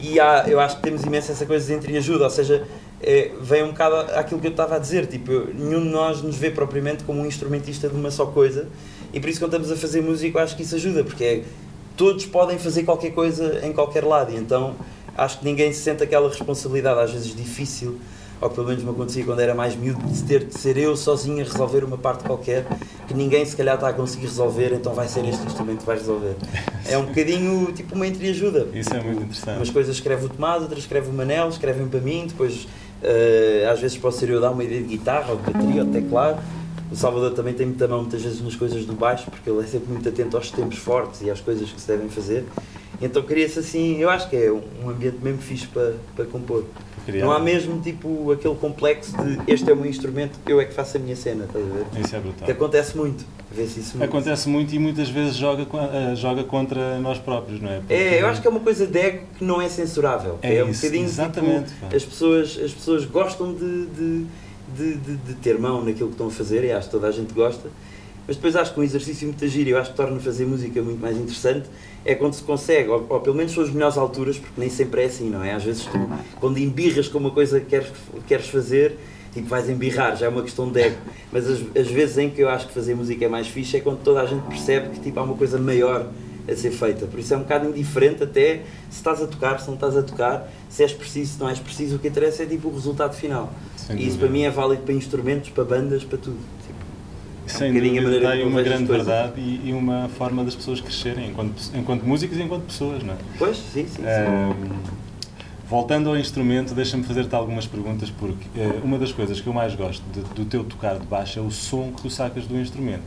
e 0.00 0.20
há, 0.20 0.44
eu 0.46 0.60
acho 0.60 0.76
que 0.76 0.82
temos 0.82 1.02
imenso 1.02 1.32
essa 1.32 1.44
coisa 1.44 1.66
de 1.66 1.74
entreajuda, 1.74 2.22
ou 2.22 2.30
seja, 2.30 2.64
é, 3.02 3.32
vem 3.40 3.64
um 3.64 3.72
bocado 3.72 3.96
aquilo 4.12 4.40
que 4.40 4.46
eu 4.46 4.52
estava 4.52 4.76
a 4.76 4.78
dizer, 4.78 5.06
tipo, 5.06 5.32
nenhum 5.52 5.82
de 5.82 5.88
nós 5.88 6.22
nos 6.22 6.36
vê 6.36 6.50
propriamente 6.50 7.02
como 7.02 7.20
um 7.20 7.26
instrumentista 7.26 7.88
de 7.88 7.96
uma 7.96 8.12
só 8.12 8.26
coisa, 8.26 8.68
e 9.12 9.18
por 9.18 9.28
isso 9.28 9.40
quando 9.40 9.54
estamos 9.54 9.72
a 9.72 9.76
fazer 9.76 10.02
música 10.02 10.38
eu 10.38 10.42
acho 10.42 10.56
que 10.56 10.62
isso 10.62 10.76
ajuda, 10.76 11.02
porque 11.02 11.24
é 11.24 11.42
todos 11.96 12.26
podem 12.26 12.58
fazer 12.58 12.82
qualquer 12.84 13.12
coisa 13.12 13.60
em 13.64 13.72
qualquer 13.72 14.04
lado 14.04 14.32
e 14.32 14.36
então 14.36 14.74
acho 15.16 15.38
que 15.38 15.44
ninguém 15.44 15.72
se 15.72 15.80
sente 15.80 16.02
aquela 16.02 16.28
responsabilidade, 16.28 17.00
às 17.00 17.12
vezes 17.12 17.34
difícil, 17.34 17.98
ou 18.40 18.50
pelo 18.50 18.66
menos 18.66 18.82
me 18.82 18.90
acontecia 18.90 19.24
quando 19.24 19.40
era 19.40 19.54
mais 19.54 19.76
miúdo, 19.76 20.04
de 20.06 20.22
ter 20.24 20.44
de 20.44 20.58
ser 20.58 20.76
eu 20.76 20.96
sozinho 20.96 21.40
a 21.40 21.44
resolver 21.44 21.84
uma 21.84 21.96
parte 21.96 22.24
qualquer 22.24 22.66
que 23.06 23.14
ninguém 23.14 23.44
se 23.44 23.56
calhar 23.56 23.76
está 23.76 23.88
a 23.88 23.92
conseguir 23.92 24.26
resolver, 24.26 24.72
então 24.74 24.92
vai 24.92 25.06
ser 25.06 25.24
este 25.24 25.46
instrumento 25.46 25.80
que 25.80 25.86
vai 25.86 25.96
resolver. 25.96 26.34
É 26.86 26.98
um 26.98 27.06
bocadinho 27.06 27.72
tipo 27.72 27.94
uma 27.94 28.06
entreajuda. 28.06 28.68
Isso 28.74 28.92
é 28.92 29.00
muito 29.00 29.22
interessante. 29.22 29.56
Umas 29.56 29.70
coisas 29.70 29.96
escreve 29.96 30.26
o 30.26 30.28
Tomás, 30.28 30.60
outras 30.60 30.80
escreve 30.80 31.08
o 31.08 31.12
Manel, 31.14 31.48
escrevem 31.48 31.88
para 31.88 31.98
mim, 31.98 32.26
depois 32.28 32.64
uh, 32.64 33.70
às 33.72 33.80
vezes 33.80 33.96
posso 33.96 34.18
ser 34.18 34.28
eu 34.28 34.38
dar 34.38 34.50
uma 34.50 34.62
ideia 34.62 34.82
de 34.82 34.88
guitarra, 34.88 35.30
ou 35.30 35.36
de 35.38 35.50
bateria, 35.50 35.80
ou 35.80 35.86
de 35.86 35.92
teclado 35.92 36.42
o 36.94 36.96
Salvador 36.96 37.32
também 37.32 37.52
tem 37.54 37.66
muita 37.66 37.88
mão 37.88 38.02
muitas 38.02 38.22
vezes 38.22 38.40
nas 38.40 38.54
coisas 38.54 38.84
do 38.86 38.92
baixo, 38.92 39.28
porque 39.30 39.50
ele 39.50 39.60
é 39.60 39.66
sempre 39.66 39.92
muito 39.92 40.08
atento 40.08 40.36
aos 40.36 40.50
tempos 40.50 40.78
fortes 40.78 41.20
e 41.22 41.30
às 41.30 41.40
coisas 41.40 41.68
que 41.70 41.80
se 41.80 41.88
devem 41.88 42.08
fazer. 42.08 42.44
Então 43.02 43.22
cria-se 43.22 43.58
assim, 43.58 43.98
eu 43.98 44.08
acho 44.08 44.30
que 44.30 44.36
é 44.36 44.52
um 44.52 44.88
ambiente 44.88 45.18
mesmo 45.20 45.42
fixe 45.42 45.66
para, 45.66 45.94
para 46.14 46.24
compor. 46.26 46.64
Não 47.08 47.32
há 47.32 47.38
mesmo 47.40 47.80
tipo 47.82 48.30
aquele 48.32 48.54
complexo 48.54 49.12
de 49.22 49.52
este 49.52 49.68
é 49.68 49.74
o 49.74 49.76
meu 49.76 49.86
instrumento, 49.86 50.38
eu 50.46 50.58
é 50.60 50.64
que 50.64 50.72
faço 50.72 50.96
a 50.96 51.00
minha 51.00 51.16
cena, 51.16 51.44
estás 51.44 51.64
a 51.64 51.68
ver? 51.68 51.84
Isso 52.00 52.14
é 52.16 52.18
Que 52.20 52.24
brutal. 52.28 52.50
acontece 52.50 52.96
muito, 52.96 53.26
vê-se 53.52 53.80
isso 53.80 53.98
muito. 53.98 54.08
Acontece 54.08 54.48
muito 54.48 54.74
e 54.74 54.78
muitas 54.78 55.10
vezes 55.10 55.34
joga, 55.36 55.66
eh, 55.92 56.14
joga 56.14 56.44
contra 56.44 56.98
nós 57.00 57.18
próprios, 57.18 57.60
não 57.60 57.68
é? 57.70 57.78
Porque- 57.80 57.92
É, 57.92 58.22
eu 58.22 58.26
acho 58.28 58.40
que 58.40 58.46
é 58.46 58.50
uma 58.50 58.60
coisa 58.60 58.86
de 58.86 58.98
ego 58.98 59.24
que 59.36 59.44
não 59.44 59.60
é 59.60 59.68
censurável. 59.68 60.38
É 60.40 60.64
um 60.64 60.70
isso, 60.70 60.80
bocadinho 60.82 61.04
exatamente, 61.04 61.74
tipo, 61.74 61.94
as 61.96 62.04
pessoas, 62.04 62.58
as 62.64 62.72
pessoas 62.72 63.04
gostam 63.04 63.52
de, 63.52 63.86
de, 63.86 64.26
de, 64.76 64.94
de- 64.96 65.16
de 65.16 65.34
ter 65.34 65.58
mão 65.58 65.84
naquilo 65.84 66.08
que 66.08 66.14
estão 66.14 66.26
a 66.26 66.30
fazer 66.30 66.64
e 66.64 66.72
acho 66.72 66.86
que 66.88 66.92
toda 66.92 67.08
a 67.08 67.10
gente 67.12 67.32
gosta. 67.32 67.68
Mas 68.26 68.36
depois 68.36 68.56
acho 68.56 68.72
que 68.72 68.80
um 68.80 68.82
exercício 68.82 69.28
muito 69.28 69.46
giro, 69.46 69.68
e 69.68 69.72
eu 69.72 69.78
acho 69.78 69.90
que 69.90 69.96
torna 69.96 70.18
fazer 70.18 70.46
música 70.46 70.80
muito 70.82 70.98
mais 71.00 71.14
interessante, 71.16 71.68
é 72.06 72.14
quando 72.14 72.32
se 72.32 72.42
consegue, 72.42 72.88
ou, 72.88 73.04
ou 73.08 73.20
pelo 73.20 73.36
menos 73.36 73.52
são 73.52 73.62
as 73.62 73.70
melhores 73.70 73.98
alturas, 73.98 74.38
porque 74.38 74.58
nem 74.58 74.70
sempre 74.70 75.02
é 75.02 75.04
assim, 75.04 75.28
não 75.28 75.42
é? 75.44 75.52
Às 75.52 75.62
vezes 75.64 75.84
tu, 75.84 75.90
quando 76.40 76.56
embirras 76.58 77.06
com 77.06 77.18
uma 77.18 77.30
coisa 77.30 77.60
que 77.60 77.66
queres, 77.66 77.88
queres 78.26 78.46
fazer, 78.48 78.96
tipo 79.34 79.46
vais 79.48 79.68
embirrar, 79.68 80.16
já 80.16 80.24
é 80.26 80.28
uma 80.30 80.42
questão 80.42 80.70
de 80.70 80.80
ego. 80.80 80.96
Mas 81.30 81.46
as, 81.46 81.60
as 81.76 81.86
vezes 81.88 82.16
em 82.16 82.30
que 82.30 82.40
eu 82.40 82.48
acho 82.48 82.66
que 82.68 82.72
fazer 82.72 82.94
música 82.94 83.24
é 83.26 83.28
mais 83.28 83.46
fixe 83.46 83.76
é 83.76 83.80
quando 83.80 83.98
toda 84.02 84.22
a 84.22 84.26
gente 84.26 84.42
percebe 84.44 84.88
que 84.90 85.00
tipo, 85.00 85.20
há 85.20 85.22
uma 85.22 85.36
coisa 85.36 85.58
maior 85.58 86.06
a 86.48 86.54
ser 86.56 86.70
feita. 86.70 87.06
Por 87.06 87.18
isso 87.18 87.32
é 87.32 87.36
um 87.36 87.40
bocado 87.40 87.68
indiferente 87.68 88.22
até 88.22 88.62
se 88.90 88.96
estás 88.96 89.22
a 89.22 89.26
tocar, 89.26 89.58
se 89.60 89.66
não 89.66 89.74
estás 89.74 89.96
a 89.96 90.02
tocar, 90.02 90.50
se 90.68 90.82
és 90.82 90.92
preciso, 90.92 91.34
se 91.34 91.40
não 91.40 91.48
és 91.48 91.58
preciso, 91.58 91.96
o 91.96 91.98
que 91.98 92.08
interessa 92.08 92.42
é 92.42 92.46
tipo 92.46 92.68
o 92.68 92.74
resultado 92.74 93.14
final. 93.14 93.52
Sem 93.76 93.96
e 93.98 94.06
isso 94.06 94.18
para 94.18 94.28
mim 94.28 94.42
é 94.42 94.50
válido 94.50 94.82
para 94.82 94.94
instrumentos, 94.94 95.50
para 95.50 95.64
bandas, 95.64 96.04
para 96.04 96.18
tudo. 96.18 96.36
Tipo, 96.66 96.78
Sem 97.58 97.70
um 97.70 97.74
dúvida, 98.02 98.30
tem 98.30 98.46
uma 98.46 98.62
grande 98.62 98.84
verdade 98.84 99.32
e, 99.40 99.68
e 99.68 99.72
uma 99.72 100.08
forma 100.08 100.44
das 100.44 100.54
pessoas 100.54 100.80
crescerem 100.80 101.30
enquanto, 101.30 101.62
enquanto 101.74 102.02
músicos 102.04 102.36
e 102.38 102.42
enquanto 102.42 102.64
pessoas, 102.64 103.02
não 103.02 103.14
é? 103.14 103.16
pois, 103.38 103.56
sim, 103.56 103.86
sim. 103.86 104.02
sim. 104.02 104.02
Ahm, 104.06 104.80
voltando 105.68 106.08
ao 106.10 106.16
instrumento, 106.16 106.74
deixa-me 106.74 107.02
fazer-te 107.04 107.34
algumas 107.34 107.66
perguntas, 107.66 108.10
porque 108.10 108.46
eh, 108.56 108.80
uma 108.84 108.98
das 108.98 109.12
coisas 109.12 109.40
que 109.40 109.46
eu 109.46 109.52
mais 109.52 109.74
gosto 109.74 110.02
de- 110.12 110.20
do 110.34 110.44
teu 110.44 110.62
tocar 110.64 110.98
de 110.98 111.06
baixo 111.06 111.38
é 111.38 111.42
o 111.42 111.50
som 111.50 111.90
que 111.92 112.02
tu 112.02 112.10
sacas 112.10 112.46
do 112.46 112.56
instrumento. 112.58 113.02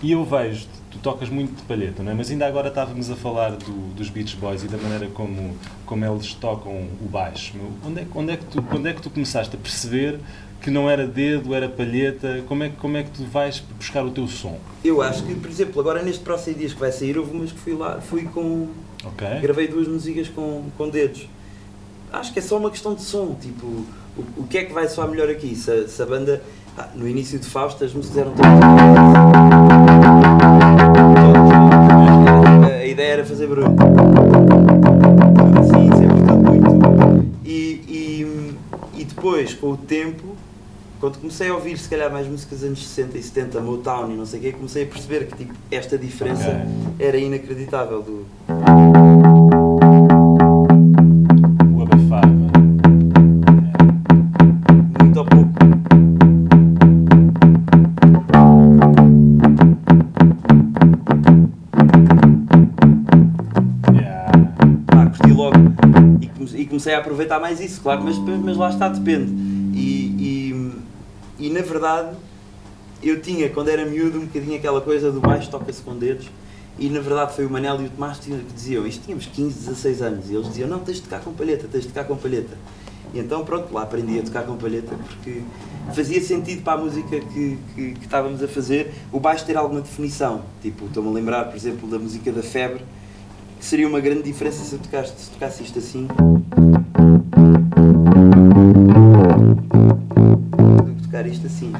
E 0.00 0.12
eu 0.12 0.24
vejo, 0.24 0.66
tu 0.98 1.02
tocas 1.02 1.28
muito 1.28 1.54
de 1.56 1.62
palheta, 1.62 2.02
não 2.02 2.12
é? 2.12 2.14
Mas 2.14 2.30
ainda 2.30 2.46
agora 2.46 2.68
estávamos 2.68 3.10
a 3.10 3.16
falar 3.16 3.50
do- 3.52 3.94
dos 3.94 4.10
Beach 4.10 4.36
Boys 4.36 4.64
e 4.64 4.68
da 4.68 4.76
maneira 4.78 5.06
como, 5.14 5.56
como 5.86 6.04
eles 6.04 6.34
tocam 6.34 6.72
o 7.00 7.08
baixo. 7.08 7.54
Onde 7.86 8.00
é, 8.00 8.04
que- 8.04 8.18
onde, 8.18 8.32
é 8.32 8.36
que 8.36 8.44
tu, 8.46 8.62
quando 8.62 8.86
é 8.88 8.92
que 8.92 9.00
tu 9.02 9.10
começaste 9.10 9.54
a 9.54 9.58
perceber 9.58 10.18
que 10.60 10.70
não 10.70 10.90
era 10.90 11.06
dedo, 11.06 11.54
era 11.54 11.68
palheta? 11.68 12.42
Como 12.48 12.64
é, 12.64 12.68
que- 12.68 12.76
como 12.76 12.96
é 12.96 13.02
que 13.04 13.10
tu 13.10 13.24
vais 13.24 13.62
buscar 13.78 14.04
o 14.04 14.10
teu 14.10 14.26
som? 14.26 14.58
Eu 14.84 15.00
acho 15.02 15.22
que, 15.24 15.34
por 15.34 15.48
exemplo, 15.50 15.80
agora 15.80 16.02
neste 16.02 16.22
próximo 16.24 16.56
dias 16.58 16.72
que 16.74 16.80
vai 16.80 16.90
sair, 16.92 17.16
houve 17.18 17.30
umas 17.32 17.52
que 17.52 17.58
fui 17.58 17.74
lá, 17.74 18.00
fui 18.00 18.24
com. 18.24 18.68
Ok? 19.04 19.26
Gravei 19.40 19.68
duas 19.68 19.86
músicas 19.86 20.28
com, 20.28 20.64
com 20.76 20.88
dedos. 20.88 21.28
Acho 22.12 22.32
que 22.32 22.38
é 22.38 22.42
só 22.42 22.56
uma 22.58 22.70
questão 22.70 22.94
de 22.94 23.02
som, 23.02 23.36
tipo, 23.40 23.66
o, 23.66 24.24
o 24.38 24.46
que 24.48 24.58
é 24.58 24.64
que 24.64 24.72
vai 24.72 24.88
soar 24.88 25.08
melhor 25.08 25.28
aqui? 25.30 25.54
Se, 25.54 25.70
a- 25.70 25.86
se 25.86 26.02
a 26.02 26.06
banda. 26.06 26.42
ah, 26.76 26.88
no 26.94 27.06
início 27.08 27.38
de 27.38 27.46
Fausto 27.46 27.84
as 27.84 27.92
músicas 27.92 28.18
eram 28.18 28.32
todas. 28.32 28.97
Assim, 35.58 35.90
sempre 35.96 36.20
tudo 36.26 36.42
muito. 36.42 37.26
E, 37.44 37.80
e, 37.88 38.54
e 39.00 39.04
depois, 39.04 39.54
com 39.54 39.72
o 39.72 39.76
tempo, 39.76 40.36
quando 41.00 41.18
comecei 41.18 41.48
a 41.48 41.54
ouvir 41.54 41.78
se 41.78 41.88
calhar 41.88 42.12
mais 42.12 42.26
músicas 42.26 42.58
dos 42.60 42.68
anos 42.68 42.86
60 42.86 43.18
e 43.18 43.22
70, 43.22 43.60
Motown 43.60 44.10
e 44.10 44.16
não 44.16 44.26
sei 44.26 44.40
o 44.40 44.42
quê, 44.42 44.52
comecei 44.52 44.82
a 44.84 44.86
perceber 44.86 45.26
que 45.26 45.36
tipo, 45.36 45.54
esta 45.70 45.96
diferença 45.96 46.48
Ok. 46.48 47.06
era 47.06 47.16
inacreditável. 47.16 48.02
Do, 48.02 48.26
comecei 66.78 66.94
a 66.94 66.98
aproveitar 66.98 67.40
mais 67.40 67.60
isso, 67.60 67.80
claro, 67.80 68.04
mas, 68.04 68.16
mas 68.16 68.56
lá 68.56 68.70
está, 68.70 68.88
depende. 68.88 69.32
E, 69.76 70.52
e, 71.40 71.46
e 71.46 71.50
na 71.50 71.60
verdade 71.60 72.16
eu 73.02 73.20
tinha, 73.20 73.48
quando 73.50 73.68
era 73.68 73.84
miúdo, 73.84 74.18
um 74.18 74.26
bocadinho 74.26 74.56
aquela 74.56 74.80
coisa 74.80 75.10
do 75.10 75.20
baixo 75.20 75.50
toca-se 75.50 75.82
com 75.82 75.96
dedos. 75.96 76.30
E 76.78 76.88
na 76.88 77.00
verdade 77.00 77.34
foi 77.34 77.44
o 77.44 77.50
Manel 77.50 77.82
e 77.82 77.86
o 77.86 77.90
Tomás 77.90 78.18
que 78.18 78.30
diziam, 78.54 78.86
isto 78.86 79.04
tínhamos 79.04 79.26
15, 79.26 79.58
16 79.58 80.02
anos, 80.02 80.30
e 80.30 80.34
eles 80.34 80.46
diziam, 80.46 80.68
não, 80.68 80.78
tens 80.78 80.98
de 80.98 81.02
tocar 81.02 81.20
com 81.20 81.32
palheta, 81.32 81.66
tens 81.66 81.82
de 81.82 81.88
tocar 81.88 82.04
com 82.04 82.16
palheta. 82.16 82.56
E 83.12 83.18
então 83.18 83.44
pronto, 83.44 83.74
lá 83.74 83.82
aprendi 83.82 84.20
a 84.20 84.22
tocar 84.22 84.44
com 84.44 84.56
palheta 84.56 84.94
porque 84.94 85.42
fazia 85.92 86.20
sentido 86.20 86.62
para 86.62 86.74
a 86.74 86.84
música 86.84 87.18
que, 87.18 87.58
que, 87.74 87.92
que 87.94 88.04
estávamos 88.04 88.40
a 88.40 88.46
fazer 88.46 88.94
o 89.10 89.18
baixo 89.18 89.44
ter 89.44 89.56
alguma 89.56 89.80
definição. 89.80 90.42
Tipo, 90.62 90.86
estou-me 90.86 91.08
a 91.08 91.12
lembrar, 91.12 91.46
por 91.46 91.56
exemplo, 91.56 91.88
da 91.88 91.98
música 91.98 92.30
da 92.30 92.42
Febre, 92.42 92.84
que 93.58 93.64
seria 93.64 93.88
uma 93.88 94.00
grande 94.00 94.22
diferença 94.22 94.62
se 94.64 94.76
tocasse, 94.78 95.12
se 95.16 95.30
tocasse 95.30 95.62
isto 95.62 95.78
assim. 95.78 96.06
Do 100.86 100.94
que 100.94 101.02
tocar 101.02 101.26
isto 101.26 101.46
assim. 101.46 101.72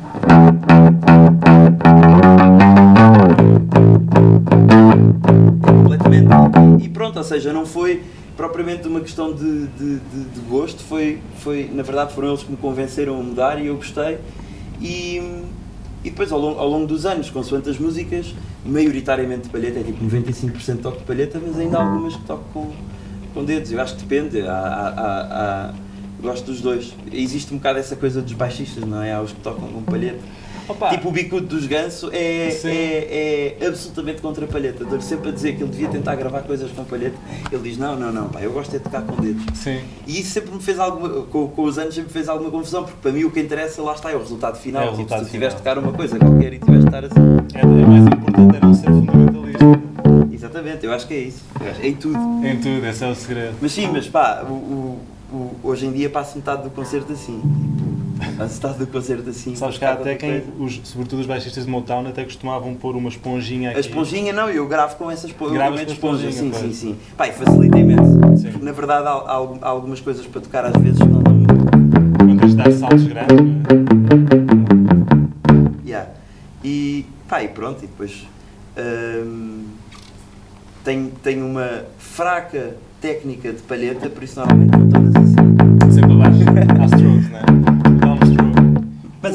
Completamente. 5.62 6.84
E 6.84 6.88
pronto, 6.88 7.16
ou 7.18 7.24
seja, 7.24 7.52
não 7.52 7.64
foi 7.66 8.02
propriamente 8.36 8.86
uma 8.86 9.00
questão 9.00 9.32
de, 9.32 9.66
de, 9.68 9.96
de- 9.98 10.24
de 10.34 10.40
gosto, 10.48 10.82
foi, 10.82 11.18
foi, 11.38 11.70
na 11.72 11.82
verdade 11.82 12.12
foram 12.14 12.28
eles 12.28 12.42
que 12.42 12.50
me 12.50 12.56
convenceram 12.56 13.18
a 13.18 13.22
mudar 13.22 13.60
e 13.60 13.66
eu 13.66 13.76
gostei. 13.76 14.18
E, 14.80 15.20
e 16.04 16.10
depois 16.10 16.30
ao 16.32 16.38
longo, 16.40 16.58
ao 16.58 16.68
longo 16.68 16.86
dos 16.86 17.04
anos, 17.06 17.28
consoante 17.30 17.68
as 17.70 17.78
músicas, 17.78 18.34
maioritariamente 18.64 19.42
de 19.44 19.48
palheta, 19.48 19.80
é 19.80 19.82
tipo 19.82 20.04
95% 20.04 20.80
toco 20.80 20.98
de 20.98 21.04
palheta, 21.04 21.40
mas 21.44 21.58
ainda 21.58 21.78
há 21.78 21.82
algumas 21.82 22.14
que 22.16 22.22
toco 22.24 22.44
com, 22.52 22.70
com 23.34 23.44
dedos. 23.44 23.72
Eu 23.72 23.80
acho 23.80 23.96
que 23.96 24.02
depende, 24.04 24.40
há, 24.42 24.52
há, 24.52 25.68
há- 25.70 25.74
gosto 26.20 26.46
dos 26.46 26.60
dois. 26.60 26.94
Existe 27.12 27.52
um 27.54 27.58
bocado 27.58 27.78
essa 27.78 27.94
coisa 27.96 28.20
dos 28.22 28.32
baixistas, 28.32 28.84
não 28.84 29.02
é? 29.02 29.12
Há 29.14 29.20
os 29.22 29.32
que 29.32 29.40
tocam 29.40 29.68
com 29.68 29.82
palheta. 29.82 30.18
Opa, 30.68 30.90
Tipo 30.90 31.08
o 31.08 31.12
bicudo 31.12 31.46
dos 31.46 31.66
ganso 31.66 32.10
é, 32.12 32.48
é, 32.64 33.56
é 33.60 33.66
absolutamente 33.66 34.20
contra 34.20 34.44
a 34.44 34.48
palheta. 34.48 34.84
Dou-lhe 34.84 35.02
sempre 35.02 35.30
a 35.30 35.32
dizer 35.32 35.56
que 35.56 35.62
ele 35.62 35.70
devia 35.70 35.88
tentar 35.88 36.14
gravar 36.16 36.42
coisas 36.42 36.70
com 36.72 36.84
palheta. 36.84 37.16
Ele 37.50 37.62
diz: 37.62 37.78
Não, 37.78 37.96
não, 37.96 38.12
não, 38.12 38.28
pá, 38.28 38.40
eu 38.42 38.52
gosto 38.52 38.74
é 38.74 38.78
de 38.78 38.84
tocar 38.84 39.02
com 39.02 39.20
dedos. 39.22 39.42
sim. 39.54 39.80
E 40.06 40.20
isso 40.20 40.30
sempre 40.32 40.52
me 40.54 40.60
fez 40.60 40.78
alguma, 40.78 41.08
com, 41.26 41.48
com 41.48 41.62
os 41.62 41.78
anos 41.78 41.94
sempre 41.94 42.08
me 42.08 42.12
fez 42.12 42.28
alguma 42.28 42.50
confusão, 42.50 42.84
porque 42.84 42.98
para 43.00 43.12
mim 43.12 43.24
o 43.24 43.30
que 43.30 43.40
interessa, 43.40 43.80
lá 43.82 43.94
está, 43.94 44.10
é 44.10 44.14
o 44.16 44.18
resultado 44.18 44.56
final. 44.58 44.82
É 44.82 44.86
o 44.86 44.88
tipo, 44.90 44.96
resultado 45.02 45.20
se 45.24 45.26
tu 45.26 45.32
tiveres 45.32 45.54
de 45.54 45.60
tocar 45.62 45.78
uma 45.78 45.92
coisa 45.92 46.18
qualquer 46.18 46.52
e 46.52 46.58
tiveres 46.58 46.80
de 46.80 46.86
estar 46.86 47.04
assim. 47.04 47.20
É, 47.54 47.60
é 47.60 47.64
mais 47.86 48.06
importante 48.06 48.56
é 48.56 48.60
não 48.60 48.74
ser 48.74 48.86
fundamentalista. 48.86 49.64
Exatamente, 50.32 50.84
eu 50.86 50.92
acho 50.92 51.06
que 51.08 51.14
é 51.14 51.18
isso. 51.20 51.42
Acho- 51.60 51.82
Em 51.82 51.94
tudo. 51.94 52.18
Em 52.46 52.56
tudo, 52.60 52.86
esse 52.86 53.04
é 53.04 53.08
o 53.10 53.14
segredo. 53.14 53.54
Mas 53.60 53.72
sim, 53.72 53.88
mas 53.92 54.06
pá, 54.06 54.44
o, 54.48 54.52
o- 54.52 55.00
o- 55.32 55.56
hoje 55.64 55.86
em 55.86 55.92
dia 55.92 56.08
passo 56.08 56.36
metade 56.36 56.62
do 56.62 56.70
concerto 56.70 57.12
assim. 57.12 57.40
Tipo, 57.76 57.87
metade 58.18 58.78
do 58.78 58.86
concerto 58.86 59.30
assim. 59.30 59.54
Sabes 59.54 59.78
que 59.78 59.84
há 59.84 59.92
até 59.92 60.14
quem, 60.14 60.42
os, 60.58 60.80
sobretudo 60.84 61.20
os 61.20 61.26
baixistas 61.26 61.64
de 61.64 61.70
Motown, 61.70 62.06
até 62.06 62.24
costumavam 62.24 62.74
pôr 62.74 62.96
uma 62.96 63.08
esponjinha 63.08 63.70
aqui. 63.70 63.78
A 63.78 63.80
esponjinha 63.80 64.32
não, 64.32 64.48
eu 64.48 64.66
gravo 64.66 64.96
com 64.96 65.10
essas 65.10 65.32
Gravas 65.32 65.80
meto 65.80 66.00
com 66.00 66.16
sim, 66.16 66.28
esponjinha, 66.28 66.54
sim, 66.54 66.72
sim. 66.72 66.96
Pá, 67.16 67.28
e 67.28 67.32
facilita 67.32 67.78
imenso. 67.78 68.18
Sim. 68.36 68.50
Porque, 68.50 68.64
Na 68.64 68.72
verdade 68.72 69.06
há, 69.06 69.12
há 69.12 69.38
há 69.62 69.68
algumas 69.68 70.00
coisas 70.00 70.26
para 70.26 70.40
tocar 70.40 70.64
às 70.64 70.76
vezes 70.82 70.98
que 70.98 71.08
não 71.08 71.22
dão 71.22 71.34
muito. 71.34 71.54
Quando 72.18 72.40
tens 72.40 72.50
de 72.50 72.56
dar 72.56 72.72
saltos 72.72 73.04
grandes, 73.06 73.36
não 73.36 73.44
é? 75.84 75.86
Yeah. 75.86 76.10
E 76.64 77.06
pá, 77.28 77.42
e 77.42 77.48
pronto, 77.48 77.84
e 77.84 77.86
depois 77.86 78.26
hum, 78.76 79.64
tenho, 80.84 81.10
tenho 81.22 81.46
uma 81.46 81.84
fraca 81.98 82.76
técnica 83.00 83.52
de 83.52 83.62
palheta, 83.62 84.10
por 84.10 84.22
isso 84.22 84.38
normalmente 84.38 84.72
todas 84.90 85.16
assim. 85.16 85.92
Sempre 85.92 86.12
abaixo. 86.12 86.38
Há 86.80 86.84
strokes, 86.86 87.30
não 87.30 87.38
é? 87.38 87.67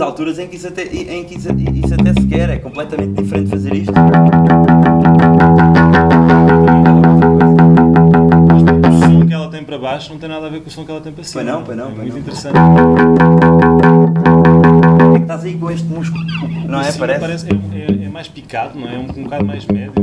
Alturas 0.04 0.38
em 0.40 0.48
que 0.48 0.56
isso 0.56 0.68
até, 0.68 0.84
em 0.84 1.24
que 1.24 1.36
isso, 1.38 1.48
isso 1.52 1.94
até 1.94 2.14
se 2.14 2.28
quer, 2.28 2.50
é 2.50 2.58
completamente 2.58 3.22
diferente 3.22 3.50
fazer 3.50 3.74
isto. 3.74 3.94
Mas 8.82 8.96
o 8.96 9.00
som 9.00 9.26
que 9.28 9.34
ela 9.34 9.50
tem 9.50 9.64
para 9.64 9.78
baixo 9.78 10.12
não 10.12 10.20
tem 10.20 10.30
nada 10.30 10.48
a 10.48 10.50
ver 10.50 10.62
com 10.62 10.68
o 10.68 10.72
som 10.72 10.84
que 10.86 10.92
ela 10.92 11.02
tem 11.02 11.12
para 11.14 11.24
cima. 11.24 11.44
Pois 11.44 11.56
não, 11.56 11.64
pois 11.64 11.78
não, 11.78 11.86
É 11.86 11.92
pois 11.92 11.98
muito 12.00 12.14
não. 12.14 12.20
interessante. 12.22 12.58
É 15.14 15.16
que 15.18 15.22
estás 15.22 15.44
aí 15.46 15.54
com 15.58 15.72
este 15.72 15.88
músculo, 15.88 16.24
não 16.68 16.80
é? 16.82 16.92
Sim, 16.92 17.00
Parece. 17.00 17.48
é, 17.48 17.54
é- 18.02 18.06
é 18.06 18.10
mais 18.10 18.28
picado, 18.28 18.78
não 18.80 18.88
é? 18.88 18.96
É 18.96 18.98
um, 18.98 19.04
um 19.04 19.24
bocado 19.24 19.46
mais 19.46 19.66
médio, 19.66 19.94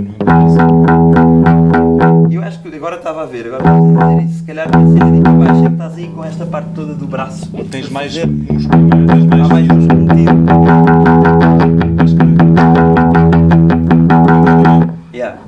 é? 2.31 2.35
Eu 2.35 2.43
acho 2.43 2.61
que 2.63 2.75
agora 2.75 2.97
estava 2.97 3.23
a 3.23 3.27
ver, 3.27 3.47
agora 3.47 3.65
a 3.65 4.29
se 4.29 4.43
calhar 4.45 4.69
ser 4.69 5.03
ali 5.03 5.21
para 5.21 5.33
baixo, 5.33 5.65
é 5.65 5.67
que 5.67 5.73
estás 5.73 5.95
aí 5.97 6.09
com 6.09 6.25
esta 6.25 6.47
parte 6.47 6.69
toda 6.75 6.95
do 6.95 7.07
braço. 7.07 7.51
Tens 7.71 7.87
Para 7.87 7.95
mais 7.95 8.17
músculo, 8.17 8.19
é? 8.19 9.07
Tens 9.07 9.27
mais, 9.27 9.49
mais 9.49 9.69
músculo 9.69 10.03
metido. 10.03 11.41
Yeah. 15.13 15.39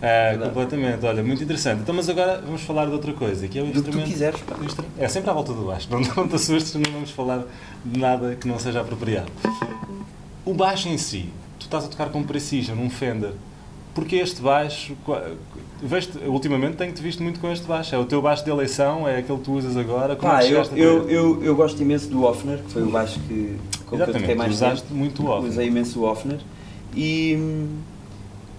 Ah, 0.00 0.30
verdade. 0.30 0.50
completamente. 0.50 1.06
Olha, 1.06 1.22
muito 1.22 1.42
interessante. 1.42 1.80
Então, 1.82 1.94
mas 1.94 2.08
agora 2.08 2.40
vamos 2.44 2.62
falar 2.62 2.86
de 2.86 2.92
outra 2.92 3.12
coisa, 3.12 3.46
que 3.48 3.58
é 3.58 3.62
o 3.62 3.66
Do 3.66 3.72
que 3.72 3.74
tu 3.74 3.80
instrumento. 3.88 4.08
quiseres, 4.08 4.40
pá. 4.40 4.56
É 4.98 5.08
sempre 5.08 5.30
à 5.30 5.32
volta 5.32 5.52
do 5.52 5.66
baixo. 5.66 5.88
Não, 5.90 6.00
não 6.00 6.28
te 6.28 6.34
assustes, 6.36 6.74
não 6.74 6.90
vamos 6.92 7.10
falar 7.10 7.44
de 7.84 7.98
nada 8.00 8.34
que 8.36 8.46
não 8.48 8.58
seja 8.58 8.80
apropriado. 8.80 9.30
O 10.44 10.54
baixo 10.54 10.88
em 10.88 10.98
si, 10.98 11.28
tu 11.58 11.64
estás 11.64 11.84
a 11.84 11.88
tocar 11.88 12.08
com 12.10 12.22
Precision, 12.22 12.76
um 12.78 12.90
Fender. 12.90 13.32
Porque 13.94 14.16
este 14.16 14.40
baixo, 14.40 14.96
vejo 15.82 16.10
ultimamente 16.26 16.76
tenho-te 16.76 17.02
visto 17.02 17.22
muito 17.22 17.38
com 17.38 17.50
este 17.52 17.66
baixo. 17.66 17.94
É 17.94 17.98
o 17.98 18.06
teu 18.06 18.22
baixo 18.22 18.44
de 18.44 18.50
eleição, 18.50 19.06
é 19.06 19.18
aquele 19.18 19.38
que 19.38 19.44
tu 19.44 19.52
usas 19.52 19.76
agora. 19.76 20.16
Como 20.16 20.32
é 20.32 20.40
que 20.40 20.52
eu, 20.52 20.64
eu, 20.76 21.10
eu, 21.10 21.44
eu 21.44 21.56
gosto 21.56 21.80
imenso 21.82 22.08
do 22.08 22.24
Offner, 22.24 22.58
que 22.58 22.72
foi 22.72 22.82
o 22.82 22.90
baixo 22.90 23.20
que, 23.20 23.58
com 23.86 23.96
que 23.96 24.02
eu 24.02 24.12
toquei 24.12 24.34
mais 24.34 24.54
usaste 24.54 24.84
tempo. 24.84 24.94
muito 24.94 25.22
o 25.22 25.26
Offner. 25.28 25.50
Usei 25.50 25.66
imenso 25.66 26.00
o 26.00 26.04
Offner. 26.04 26.40
E, 26.94 27.66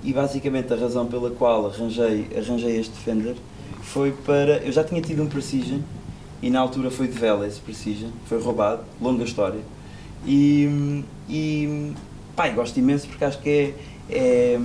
e 0.03 0.13
basicamente 0.13 0.71
a 0.73 0.75
razão 0.75 1.05
pela 1.07 1.31
qual 1.31 1.67
arranjei, 1.67 2.27
arranjei 2.35 2.79
este 2.79 2.95
Fender 2.97 3.35
foi 3.81 4.11
para. 4.11 4.57
Eu 4.57 4.71
já 4.71 4.83
tinha 4.83 5.01
tido 5.01 5.23
um 5.23 5.27
Precision 5.27 5.79
e 6.41 6.49
na 6.49 6.59
altura 6.59 6.91
foi 6.91 7.07
de 7.07 7.17
vela 7.17 7.47
esse 7.47 7.59
Precision, 7.59 8.09
foi 8.25 8.39
roubado, 8.39 8.83
longa 9.01 9.23
história. 9.23 9.61
E, 10.25 11.03
e 11.29 11.91
pá, 12.35 12.49
gosto 12.49 12.77
imenso 12.77 13.07
porque 13.07 13.23
acho 13.23 13.39
que 13.39 13.49
é, 13.49 13.73
é 14.09 14.59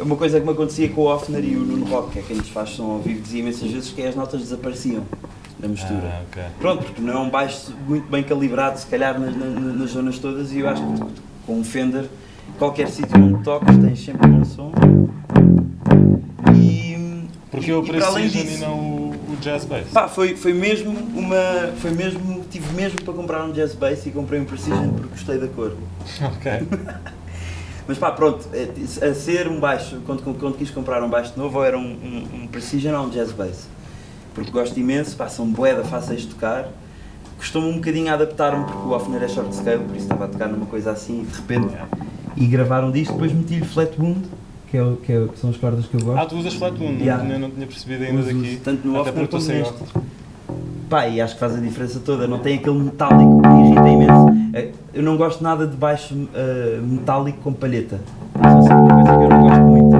uma 0.00 0.16
coisa 0.16 0.38
que 0.40 0.46
me 0.46 0.52
acontecia 0.52 0.88
com 0.88 1.02
o 1.02 1.04
Offner 1.04 1.44
e 1.44 1.56
o 1.56 1.60
Nuno 1.60 1.86
Rock, 1.86 2.12
que 2.12 2.18
é 2.18 2.22
quem 2.22 2.36
nos 2.36 2.48
faz 2.48 2.70
som 2.70 2.84
ao 2.92 2.98
vivo, 3.00 3.20
dizia 3.20 3.40
imensas 3.40 3.70
vezes 3.70 3.90
que 3.90 4.02
as 4.02 4.14
notas 4.14 4.40
desapareciam 4.40 5.02
da 5.58 5.68
mistura. 5.68 6.02
Ah, 6.04 6.22
ok. 6.30 6.42
Pronto, 6.58 6.84
porque 6.84 7.00
não 7.00 7.12
é 7.14 7.18
um 7.18 7.30
baixo 7.30 7.72
muito 7.86 8.10
bem 8.10 8.22
calibrado, 8.22 8.78
se 8.78 8.86
calhar 8.86 9.18
nas, 9.18 9.34
nas- 9.36 9.76
nas 9.76 9.90
zonas 9.90 10.18
todas, 10.18 10.52
e 10.52 10.58
eu 10.60 10.68
acho 10.68 10.82
que 10.82 11.04
com 11.46 11.58
um 11.58 11.64
Fender, 11.64 12.06
qualquer 12.58 12.88
sítio 12.88 13.16
onde 13.18 13.42
toques, 13.44 13.76
tens 13.76 14.04
sempre 14.04 14.26
bom 14.28 14.44
som. 14.44 14.72
E, 16.56 17.24
Porque 17.50 17.70
e, 17.70 17.74
e 17.74 18.02
além 18.02 18.28
Precision 18.30 18.56
e 18.56 18.58
não 18.58 18.78
o, 18.78 19.10
o 19.32 19.36
Jazz 19.40 19.64
Bass. 19.64 19.88
pá, 19.92 20.08
foi, 20.08 20.34
foi 20.36 20.52
mesmo 20.52 20.90
uma. 21.14 21.72
Foi 21.78 21.90
mesmo. 21.92 22.44
Tive 22.50 22.72
mesmo 22.74 23.00
para 23.02 23.14
comprar 23.14 23.44
um 23.44 23.52
Jazz 23.52 23.74
Bass 23.74 24.04
e 24.06 24.10
comprei 24.10 24.40
um 24.40 24.44
Precision 24.44 24.90
porque 24.90 25.08
gostei 25.10 25.38
da 25.38 25.48
cor. 25.48 25.72
Ok. 26.22 26.52
Mas 27.86 27.98
pá, 27.98 28.10
pronto, 28.12 28.48
é, 28.52 28.68
a 29.06 29.14
ser 29.14 29.46
um 29.48 29.60
baixo, 29.60 29.98
quando, 30.06 30.22
quando 30.38 30.56
quis 30.56 30.70
comprar 30.70 31.02
um 31.02 31.08
baixo 31.10 31.34
novo, 31.36 31.58
ou 31.58 31.64
era 31.64 31.76
um, 31.76 31.82
um, 31.82 32.42
um 32.42 32.46
Precision 32.46 32.94
ou 32.98 33.06
um 33.06 33.10
Jazz 33.10 33.30
Bass. 33.32 33.68
Porque 34.34 34.50
gosto 34.50 34.78
imenso, 34.80 35.16
pá, 35.16 35.28
são 35.28 35.46
boeda 35.46 35.84
fáceis 35.84 36.22
de 36.22 36.28
tocar. 36.28 36.68
Costumo 37.36 37.68
um 37.68 37.74
bocadinho 37.74 38.10
a 38.10 38.14
adaptar-me, 38.14 38.64
porque 38.64 38.88
o 38.88 38.92
Offner 38.92 39.22
é 39.22 39.28
short 39.28 39.54
scale, 39.54 39.84
por 39.84 39.94
isso 39.96 40.04
estava 40.06 40.24
a 40.24 40.28
tocar 40.28 40.48
numa 40.48 40.66
coisa 40.66 40.92
assim 40.92 41.20
e 41.22 41.24
de 41.26 41.36
repente. 41.36 41.74
E 42.36 42.46
gravaram 42.46 42.90
disto, 42.90 43.12
depois 43.12 43.32
meti-lhe 43.32 43.64
flat 43.66 43.92
wound, 44.00 44.22
que, 44.70 44.76
é, 44.78 44.82
o- 44.82 44.96
que, 44.96 45.12
é, 45.12 45.26
que 45.28 45.38
são 45.38 45.50
as 45.50 45.56
cordas 45.58 45.84
que 45.86 45.94
eu 45.94 46.00
gosto. 46.00 46.18
Ah, 46.20 46.26
tu 46.26 46.36
usas 46.36 46.54
flat 46.54 46.76
wound, 46.80 47.00
Yeah. 47.02 47.22
não, 47.22 47.26
tinha- 47.28 47.38
não 47.38 47.50
tinha 47.50 47.66
percebido 47.66 48.02
ainda 48.04 48.20
Uso, 48.20 48.28
daqui. 48.34 48.60
tanto 48.64 48.88
no 48.88 48.98
Offner 48.98 49.28
como 49.28 49.44
neste. 49.44 49.74
Pá, 50.88 51.06
e 51.08 51.20
acho 51.20 51.34
que 51.34 51.40
faz 51.40 51.54
a 51.54 51.60
diferença 51.60 52.00
toda, 52.00 52.26
não 52.26 52.38
tem 52.38 52.56
aquele 52.58 52.78
metálico 52.78 53.42
que 53.42 53.48
me 53.48 53.66
irrita 53.66 53.88
imenso. 53.88 54.43
É, 54.54 54.70
Eu 54.94 55.02
não 55.02 55.16
gosto 55.16 55.42
nada 55.42 55.66
de 55.66 55.76
baixo 55.76 56.14
ah, 56.32 56.80
metálico 56.80 57.38
com 57.42 57.52
palheta. 57.52 58.00
Isso 58.36 58.70
é 58.70 58.74
uma 58.74 58.94
coisa 58.94 59.18
que 59.18 59.24
eu 59.24 59.28
não 59.28 59.42
gosto 59.42 59.62
muito. 59.62 59.96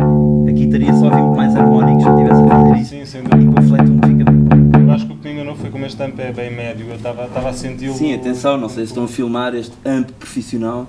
Aqui 0.49 0.65
estaria 0.67 0.93
só 0.93 1.09
a 1.09 1.19
muito 1.19 1.37
mais 1.37 1.57
harmónico 1.57 2.01
se 2.01 2.07
eu 2.07 2.13
estivesse 2.15 2.41
a 2.41 2.49
fazer 2.49 2.77
isso. 2.77 2.91
Sim, 2.91 3.05
sem 3.05 3.21
E 3.23 3.47
com 3.47 3.61
o 3.61 3.63
flat 3.65 3.91
um 3.91 4.01
fica. 4.01 4.79
Eu 4.79 4.93
acho 4.93 5.07
que 5.07 5.13
o 5.13 5.17
que 5.17 5.27
me 5.27 5.35
enganou 5.35 5.57
foi 5.57 5.71
como 5.71 5.85
este 5.85 6.01
amp 6.01 6.21
é 6.21 6.33
bem 6.33 6.55
médio. 6.55 6.87
Eu 6.89 6.95
estava 6.95 7.25
estava 7.25 7.49
a 7.49 7.53
senti-lo. 7.53 7.95
Sim, 7.95 8.15
atenção, 8.15 8.57
não 8.57 8.69
sei 8.69 8.85
se 8.85 8.93
estão 8.93 9.05
a 9.05 9.09
filmar 9.09 9.57
este 9.57 9.73
amp 9.85 10.11
profissional. 10.13 10.87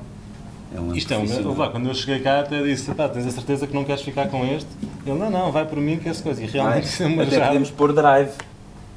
É 0.76 0.80
um 0.80 0.90
amp 0.90 0.98
Isto 0.98 1.16
é 1.16 1.18
um. 1.18 1.58
Lá, 1.58 1.70
quando 1.70 1.88
eu 1.88 1.96
cheguei 1.96 2.20
cá, 2.20 2.42
até 2.42 2.62
disse: 2.62 2.94
pá, 2.94 3.10
tens 3.10 3.26
a 3.26 3.32
certeza 3.32 3.66
que 3.66 3.74
não 3.74 3.84
queres 3.84 4.04
ficar 4.04 4.28
com 4.28 4.46
este? 4.46 4.70
Ele: 5.08 5.18
não, 5.18 5.32
não, 5.32 5.52
vai 5.52 5.66
por 5.66 5.80
mim 5.80 5.98
que 5.98 6.08
essa 6.08 6.22
coisa. 6.22 6.44
E 6.44 6.46
realmente 6.46 6.88
é 7.02 7.08
uma 7.08 7.24
Até 7.24 7.40
podemos 7.40 7.72
pôr 7.72 7.94
drive. 7.94 8.30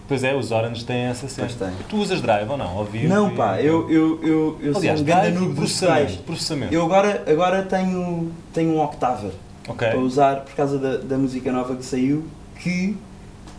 Pois 0.09 0.25
é, 0.25 0.35
os 0.35 0.51
Orange 0.51 0.85
têm 0.87 1.03
essa 1.05 1.29
cena. 1.29 1.47
Pois 1.47 1.59
tem. 1.71 1.79
Tu 1.87 1.97
usas 1.99 2.21
drive 2.23 2.49
ou 2.49 2.57
não? 2.57 2.67
Ao 2.79 2.85
vivo 2.85 3.09
Não, 3.09 3.29
e- 3.31 3.35
pá, 3.37 3.61
eu, 3.61 3.91
eu, 3.91 4.19
eu, 4.23 4.59
eu 4.63 4.77
Aliás, 4.77 4.99
sou 5.01 5.07
um 5.07 5.11
grande 5.11 5.39
noob 5.39 5.55
processamento. 5.55 6.01
pedais. 6.07 6.21
processamento. 6.23 6.75
Eu 6.75 6.83
agora, 6.85 7.25
agora 7.31 7.63
tenho, 7.63 8.33
tenho 8.55 8.71
um 8.75 8.81
Octaver. 8.83 9.33
Ok. 9.69 9.87
para 9.87 9.99
usar 9.99 10.37
por 10.37 10.55
causa 10.55 10.79
da, 10.79 10.97
da 10.97 11.19
música 11.19 11.53
nova 11.53 11.77
que 11.77 11.85
saiu 11.85 12.25
que 12.59 12.97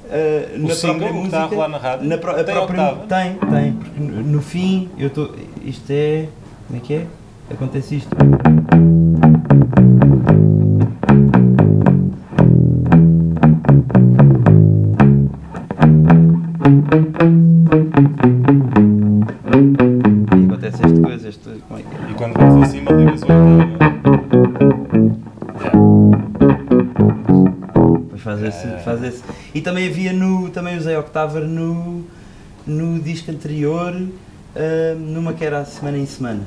uh, 0.05 0.55
O 0.55 0.67
na 0.67 0.73
single 0.73 0.95
própria 0.95 1.07
que 1.07 1.13
música 1.13 1.27
está 1.27 1.43
a 1.43 1.45
rolar 1.45 1.67
na 1.67 1.77
rádio 1.77 2.07
na 2.09 2.17
pró- 2.17 2.31
a 2.31 2.43
tem 2.43 2.55
própria- 2.55 2.83
octava? 2.93 3.05
tem 3.05 3.33
tem 3.51 3.73
porque 3.73 3.99
no, 4.01 4.21
no 4.23 4.41
fim 4.41 4.89
eu 4.97 5.05
estou 5.05 5.35
isto 5.63 5.85
é 5.91 6.27
como 6.65 6.79
é 6.79 6.81
que 6.83 6.93
é 6.95 7.05
acontece 7.51 7.97
isto 7.97 8.09
e 20.35 20.45
acontece 20.45 20.85
esta 20.85 21.01
coisa 21.01 21.29
este, 21.29 21.49
como 21.67 21.79
é 21.79 21.83
que 21.83 21.95
é? 21.95 22.11
E 22.11 22.13
quando 22.15 22.33
vais 22.33 22.55
acima, 22.63 22.91
ligas 22.91 23.21
o 23.21 23.25
oitavo. 23.25 24.79
Depois 27.99 28.21
faz 28.21 28.41
esse, 28.43 28.67
É. 28.67 28.77
faz 28.79 29.03
esse. 29.03 29.23
E 29.53 29.61
também 29.61 29.87
havia 29.87 30.13
no. 30.13 30.49
Também 30.49 30.77
usei 30.77 30.95
Octaver 30.97 31.43
no, 31.43 32.03
no 32.65 32.99
disco 32.99 33.31
anterior, 33.31 33.95
ah, 34.55 34.95
numa 34.97 35.33
que 35.33 35.45
era 35.45 35.63
semana 35.65 35.97
em 35.97 36.05
semana. 36.05 36.43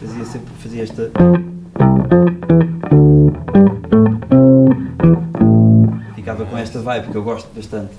Fazia 0.00 0.24
sempre. 0.24 0.52
Fazia 0.58 0.82
esta. 0.82 1.10
Ficava 6.14 6.44
com 6.46 6.56
esta 6.56 6.80
vibe, 6.80 7.08
que 7.08 7.16
eu 7.16 7.22
gosto 7.22 7.48
bastante. 7.54 7.92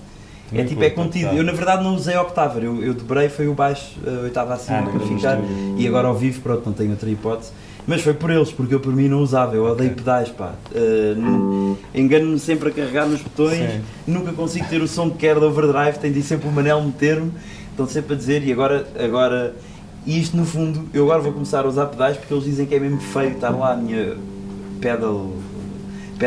É 0.55 0.63
tipo, 0.63 0.83
é 0.83 0.89
curto, 0.89 1.07
contido. 1.07 1.29
tá. 1.29 1.35
Eu 1.35 1.43
na 1.43 1.51
verdade 1.51 1.83
não 1.83 1.95
usei 1.95 2.15
Octaver, 2.17 2.63
eu, 2.63 2.83
eu 2.83 2.93
dobrei, 2.93 3.29
foi 3.29 3.47
o 3.47 3.53
baixo, 3.53 3.95
a 4.05 4.23
oitava 4.23 4.53
acima 4.53 4.79
Ah, 4.79 4.83
para 4.83 4.99
ficar. 4.99 5.39
estúdio. 5.39 5.75
E 5.77 5.87
agora 5.87 6.07
ao 6.07 6.15
vivo, 6.15 6.41
pronto, 6.41 6.63
não 6.65 6.73
tenho 6.73 6.91
outra 6.91 7.09
hipótese. 7.09 7.51
Mas 7.85 8.01
foi 8.01 8.13
por 8.13 8.29
eles, 8.31 8.49
porque 8.49 8.73
eu 8.73 8.79
por 8.79 8.95
mim 8.95 9.09
não 9.09 9.19
usava, 9.19 9.55
eu 9.55 9.65
odeio 9.65 9.89
Ok. 9.91 10.03
pedais, 10.03 10.29
pá. 10.29 10.53
Uh, 10.73 11.75
Engano-me 11.93 12.39
sempre 12.39 12.69
a 12.69 12.71
carregar 12.71 13.05
nos 13.05 13.21
botões, 13.21 13.57
Sim. 13.57 13.81
nunca 14.07 14.31
consigo 14.31 14.65
ter 14.69 14.81
o 14.81 14.87
som 14.87 15.09
que 15.09 15.17
quero 15.17 15.39
de 15.41 15.45
overdrive, 15.47 15.97
tenho 15.99 16.13
de 16.13 16.19
ir 16.21 16.23
sempre 16.23 16.47
o 16.47 16.51
Manel 16.51 16.81
meter-me, 16.81 17.31
estão 17.71 17.85
sempre 17.85 18.13
a 18.13 18.17
dizer, 18.17 18.41
e 18.47 18.53
agora, 18.53 18.87
agora, 18.97 19.53
e 20.05 20.17
isto 20.17 20.37
no 20.37 20.45
fundo, 20.45 20.87
eu 20.93 21.03
agora 21.03 21.19
vou 21.21 21.33
começar 21.33 21.65
a 21.65 21.67
usar 21.67 21.87
pedais 21.87 22.15
porque 22.15 22.33
eles 22.33 22.45
dizem 22.45 22.65
que 22.65 22.73
é 22.75 22.79
mesmo 22.79 23.01
feio 23.01 23.31
estar 23.31 23.49
lá 23.49 23.73
a 23.73 23.75
minha 23.75 24.15
pedal, 24.79 25.31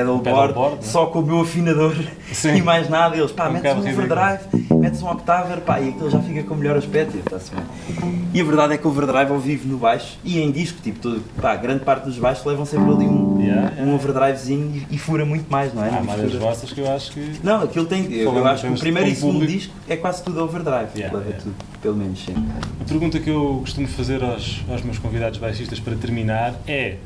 pedal, 0.05 0.37
board, 0.37 0.55
board, 0.55 0.77
né? 0.77 0.83
só 0.83 1.07
com 1.07 1.21
o 1.21 1.23
meu 1.23 1.41
afinador 1.41 1.95
Sim. 2.33 2.57
e 2.57 2.63
mais 2.63 2.89
nada, 2.89 3.17
eles, 3.17 3.33
pá, 3.33 3.49
Um 3.49 3.53
metes 3.53 3.73
um 3.73 3.81
ridículo. 3.81 4.05
overdrive, 4.05 4.75
metes 4.77 5.03
um 5.03 5.11
octaver, 5.11 5.61
pá, 5.61 5.81
e 5.81 5.91
aquilo 5.91 6.11
já 6.11 6.21
fica 6.21 6.43
com 6.43 6.55
melhor 6.55 6.77
aspecto, 6.77 7.17
e 7.17 7.23
bem. 7.55 8.21
E 8.35 8.41
a 8.41 8.45
verdade 8.45 8.75
é 8.75 8.77
que 8.79 8.87
o 8.87 8.91
overdrive 8.91 9.31
ao 9.33 9.39
vivo 9.39 9.69
no 9.69 9.79
baixo 9.79 10.19
e 10.25 10.41
em 10.41 10.51
disco, 10.51 10.81
tipo, 10.83 10.99
todo, 11.01 11.23
pá, 11.41 11.57
grande 11.57 11.85
parte 11.85 12.05
dos 12.05 12.19
baixos 12.19 12.45
levam 12.45 12.65
sempre 12.67 12.91
ali 12.91 13.05
um, 13.05 13.36
Yeah, 13.47 13.83
um 13.83 13.95
overdrivezinho 13.95 14.85
e, 14.91 14.95
e 14.95 14.99
fura 14.99 15.25
muito 15.25 15.51
mais, 15.51 15.73
não 15.73 15.85
é? 15.85 15.89
Há 15.89 15.93
Na 15.93 16.01
várias 16.01 16.33
vossas 16.35 16.73
que 16.73 16.81
eu 16.81 16.91
acho 16.91 17.13
que. 17.13 17.33
Não, 17.43 17.63
aquilo 17.63 17.87
tem. 17.87 18.13
Eu, 18.13 18.35
eu 18.35 18.47
acho 18.47 18.67
que 18.67 18.73
o 18.73 18.79
primeiro 18.79 19.09
e 19.09 19.15
segundo 19.15 19.47
disco 19.47 19.73
é 19.89 19.97
quase 19.97 20.23
tudo 20.23 20.43
overdrive. 20.43 20.89
Yeah, 20.97 21.19
yeah. 21.19 21.39
tudo, 21.43 21.55
pelo 21.81 21.97
menos 21.97 22.19
sim. 22.25 22.35
A 22.81 22.85
pergunta 22.85 23.19
que 23.21 23.31
eu 23.31 23.59
costumo 23.61 23.87
fazer 23.89 24.23
aos, 24.23 24.63
aos 24.69 24.83
meus 24.83 24.99
convidados 24.99 25.39
baixistas 25.39 25.79
para 25.81 25.95
terminar 25.97 26.55
é, 26.67 26.97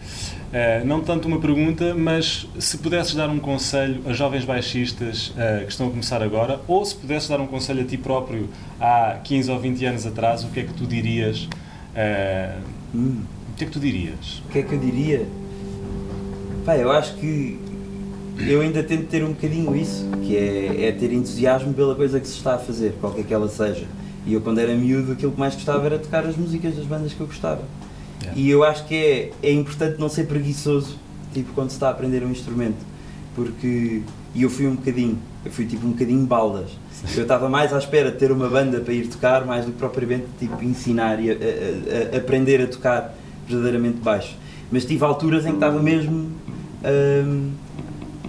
eh, 0.53 0.83
não 0.85 1.01
tanto 1.01 1.29
uma 1.29 1.39
pergunta, 1.39 1.95
mas 1.95 2.47
se 2.59 2.79
pudesses 2.79 3.15
dar 3.15 3.29
um 3.29 3.39
conselho 3.39 4.03
a 4.07 4.13
jovens 4.13 4.45
baixistas 4.45 5.33
eh, 5.37 5.63
que 5.65 5.71
estão 5.73 5.87
a 5.89 5.91
começar 5.91 6.23
agora, 6.23 6.61
ou 6.67 6.85
se 6.85 6.95
pudesses 6.95 7.29
dar 7.29 7.41
um 7.41 7.47
conselho 7.47 7.83
a 7.83 7.85
ti 7.85 7.97
próprio 7.97 8.49
há 8.81 9.19
15 9.23 9.51
ou 9.51 9.59
20 9.61 9.85
anos 9.87 10.07
atrás, 10.07 10.45
o 10.45 10.49
que 10.49 10.61
é 10.61 10.63
que 10.65 10.73
tu 10.75 10.87
dirias? 10.87 11.49
eh, 11.95 12.55
Hum, 12.95 13.23
o 13.53 13.57
que 13.57 13.65
é 13.65 13.67
que 13.67 13.73
tu 13.73 13.79
dirias? 13.81 14.43
o 14.49 14.53
que 14.53 14.59
é 14.59 14.63
que 14.63 14.73
eu 14.75 14.79
diria? 14.79 15.27
Pá, 16.71 16.77
eu 16.77 16.93
acho 16.93 17.15
que 17.17 17.59
eu 18.47 18.61
ainda 18.61 18.81
tento 18.85 19.09
ter 19.09 19.25
um 19.25 19.31
bocadinho 19.31 19.75
isso, 19.75 20.09
que 20.23 20.37
é, 20.37 20.87
é 20.87 20.93
ter 20.93 21.13
entusiasmo 21.13 21.75
pela 21.75 21.97
coisa 21.97 22.21
que 22.21 22.29
se 22.29 22.37
está 22.37 22.55
a 22.55 22.59
fazer, 22.59 22.95
qualquer 23.01 23.25
que 23.25 23.35
ela 23.35 23.49
seja. 23.49 23.87
E 24.25 24.35
eu, 24.35 24.41
quando 24.41 24.61
era 24.61 24.73
miúdo, 24.73 25.11
aquilo 25.11 25.33
que 25.33 25.41
mais 25.41 25.57
gostava 25.57 25.85
era 25.87 25.99
tocar 25.99 26.25
as 26.25 26.37
músicas 26.37 26.77
das 26.77 26.85
bandas 26.87 27.13
que 27.13 27.21
eu 27.21 27.27
gostava. 27.27 27.63
Yeah. 28.23 28.41
E 28.41 28.49
eu 28.49 28.63
acho 28.63 28.87
que 28.87 28.95
é, 28.95 29.33
é 29.43 29.53
importante 29.53 29.99
não 29.99 30.09
ser 30.09 30.29
preguiçoso, 30.29 30.97
tipo, 31.35 31.53
quando 31.55 31.71
se 31.71 31.75
está 31.75 31.89
a 31.89 31.91
aprender 31.91 32.23
um 32.23 32.31
instrumento. 32.31 32.79
Porque, 33.35 34.03
e 34.33 34.43
eu 34.45 34.49
fui 34.49 34.69
um 34.69 34.77
bocadinho, 34.77 35.19
eu 35.45 35.51
fui 35.51 35.67
tipo 35.67 35.85
um 35.85 35.91
bocadinho 35.91 36.25
baldas. 36.25 36.71
Eu 37.17 37.23
estava 37.23 37.49
mais 37.49 37.73
à 37.73 37.79
espera 37.79 38.13
de 38.13 38.19
ter 38.19 38.31
uma 38.31 38.49
banda 38.49 38.79
para 38.79 38.95
ir 38.95 39.09
tocar, 39.09 39.45
mais 39.45 39.65
do 39.67 39.73
que 39.73 39.79
propriamente 39.79 40.27
tipo, 40.39 40.63
ensinar 40.63 41.21
e 41.21 41.33
a- 41.33 41.35
a- 41.35 42.15
a- 42.15 42.19
aprender 42.19 42.63
a 42.63 42.69
tocar 42.69 43.13
verdadeiramente 43.49 43.97
baixo. 43.99 44.39
Mas 44.73 44.85
tive 44.85 45.05
alturas 45.05 45.45
em 45.45 45.49
que 45.49 45.55
estava 45.55 45.83
mesmo, 45.83 46.31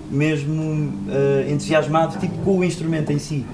mesmo 0.09 0.93
ah, 1.09 1.49
entusiasmado 1.49 2.19
tipo, 2.19 2.37
com 2.39 2.59
o 2.59 2.63
instrumento 2.63 3.11
em 3.11 3.19
si. 3.19 3.45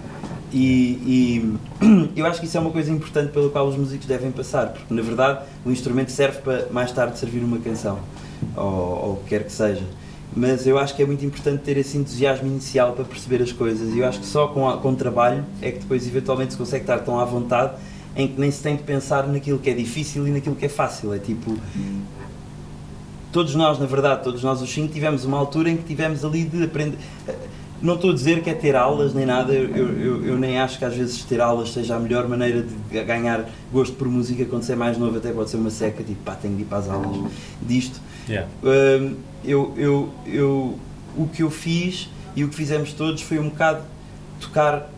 E, 0.51 1.49
e 1.81 2.15
eu 2.15 2.25
acho 2.25 2.39
que 2.39 2.45
isso 2.45 2.57
é 2.57 2.59
uma 2.59 2.71
coisa 2.71 2.91
importante 2.91 3.31
pela 3.31 3.49
qual 3.49 3.67
os 3.67 3.75
músicos 3.75 4.07
devem 4.07 4.31
passar, 4.31 4.69
porque 4.69 4.93
na 4.93 5.01
verdade 5.01 5.45
o 5.65 5.71
instrumento 5.71 6.09
serve 6.09 6.39
para 6.39 6.67
mais 6.71 6.91
tarde 6.91 7.19
servir 7.19 7.43
uma 7.43 7.59
canção, 7.59 7.99
ou, 8.55 9.13
o 9.13 9.19
que 9.23 9.29
quer 9.29 9.43
que 9.43 9.51
seja. 9.51 9.83
mas 10.33 10.65
eu 10.65 10.77
acho 10.79 10.95
que 10.95 11.03
é 11.03 11.05
muito 11.05 11.25
importante 11.25 11.63
ter 11.63 11.77
esse 11.77 11.97
entusiasmo 11.97 12.47
inicial 12.47 12.93
para 12.93 13.03
perceber 13.03 13.41
as 13.41 13.51
coisas 13.51 13.93
e 13.93 13.99
eu 13.99 14.07
acho 14.07 14.19
que 14.19 14.25
só 14.25 14.47
com, 14.47 14.71
com 14.77 14.95
trabalho 14.95 15.43
é 15.61 15.71
que 15.71 15.79
depois 15.79 16.07
eventualmente 16.07 16.53
se 16.53 16.57
consegue 16.57 16.83
estar 16.83 16.99
tão 16.99 17.19
à 17.19 17.25
vontade 17.25 17.73
em 18.15 18.27
que 18.27 18.39
nem 18.39 18.49
se 18.49 18.63
tem 18.63 18.75
de 18.75 18.83
pensar 18.83 19.27
naquilo 19.27 19.59
que 19.59 19.69
é 19.69 19.73
difícil 19.73 20.27
e 20.27 20.31
naquilo 20.31 20.55
que 20.55 20.65
é 20.65 20.69
fácil, 20.69 21.13
é 21.13 21.19
tipo 21.19 21.57
todos 23.37 23.53
nós, 23.53 23.77
na 23.77 23.85
verdade, 23.85 24.23
todos 24.23 24.41
nós 24.41 24.63
os 24.63 24.73
cinco 24.73 24.91
tivemos 24.91 25.23
uma 25.23 25.37
altura 25.37 25.69
em 25.69 25.77
que 25.77 25.83
tivemos 25.83 26.25
ali 26.25 26.43
de 26.43 26.63
aprender 26.63 26.97
não 27.79 27.93
estou 27.93 28.09
a 28.09 28.13
dizer 28.15 28.41
que 28.41 28.49
é 28.49 28.55
ter 28.55 28.75
aulas 28.75 29.13
nem 29.13 29.27
nada, 29.27 29.53
eu, 29.53 29.95
eu, 29.95 30.25
eu, 30.25 30.39
nem 30.39 30.59
acho 30.59 30.79
que 30.79 30.85
às 30.85 30.95
vezes 30.95 31.23
ter 31.23 31.39
aulas 31.39 31.71
seja 31.71 31.95
a 31.95 31.99
melhor 31.99 32.27
maneira 32.27 32.63
de 32.63 33.03
ganhar 33.03 33.47
gosto 33.71 33.95
por 33.95 34.07
música 34.07 34.43
quando 34.45 34.63
você 34.63 34.73
é 34.73 34.75
mais 34.75 34.97
novo, 34.97 35.17
até 35.17 35.31
pode 35.31 35.51
ser 35.51 35.57
uma 35.57 35.69
seca, 35.69 36.03
tipo 36.03 36.19
pá, 36.23 36.33
tenho 36.33 36.55
de 36.55 36.63
ir 36.63 36.65
para 36.65 36.79
as 36.79 36.89
aulas 36.89 37.31
disto. 37.61 38.01
Yeah. 38.27 38.49
Um, 38.63 39.17
eu, 39.45 39.71
eu, 39.77 40.09
eu, 40.25 40.79
o 41.15 41.27
que 41.27 41.43
eu 41.43 41.51
fiz 41.51 42.09
e 42.35 42.43
o 42.43 42.49
que 42.49 42.55
fizemos 42.55 42.91
todos 42.93 43.21
foi 43.21 43.37
um 43.37 43.49
bocado 43.49 43.83
tocar, 44.41 44.89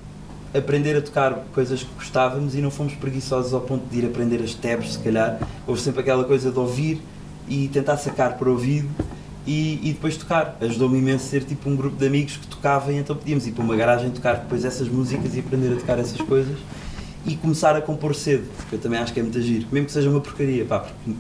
aprender 0.55 0.95
a 0.95 1.01
tocar 1.01 1.33
coisas 1.53 1.83
que 1.83 1.93
gostávamos 1.95 2.55
e 2.55 2.61
não 2.61 2.71
fomos 2.71 2.93
preguiçosos 2.93 3.53
ao 3.53 3.59
ponto 3.59 3.83
de 3.89 3.99
ir 3.99 4.05
aprender 4.05 4.41
as 4.41 4.53
tabs, 4.53 4.93
se 4.93 4.99
calhar. 4.99 5.37
Houve 5.67 5.81
sempre 5.81 5.99
aquela 5.99 6.23
coisa 6.23 6.49
de 6.49 6.57
ouvir 6.57 7.01
e 7.49 7.67
tentar 7.67 7.97
sacar 7.97 8.37
para 8.37 8.47
o 8.47 8.53
ouvido 8.53 8.87
e, 9.45 9.79
e 9.83 9.93
depois 9.93 10.15
tocar. 10.15 10.57
Ajudou-me 10.61 10.99
imenso 10.99 11.25
ser 11.25 11.43
tipo 11.43 11.69
um 11.69 11.75
grupo 11.75 11.97
de 11.97 12.05
amigos 12.05 12.37
que 12.37 12.47
tocava 12.47 12.93
e 12.93 12.97
então 12.97 13.15
podíamos 13.15 13.47
ir 13.47 13.51
para 13.51 13.63
uma 13.63 13.75
garagem 13.75 14.11
tocar 14.11 14.35
depois 14.35 14.63
essas 14.63 14.87
músicas 14.87 15.35
e 15.35 15.39
aprender 15.39 15.73
a 15.73 15.75
tocar 15.77 15.99
essas 15.99 16.21
coisas 16.21 16.57
e 17.25 17.35
começar 17.35 17.75
a 17.75 17.81
compor 17.81 18.15
cedo, 18.15 18.47
porque 18.55 18.75
eu 18.75 18.79
também 18.79 18.99
acho 18.99 19.13
que 19.13 19.19
é 19.19 19.23
muito 19.23 19.41
giro, 19.41 19.67
mesmo 19.71 19.87
que 19.87 19.91
seja 19.91 20.09
uma 20.09 20.21
porcaria, 20.21 20.63
pá, 20.63 20.79
porque 20.79 21.11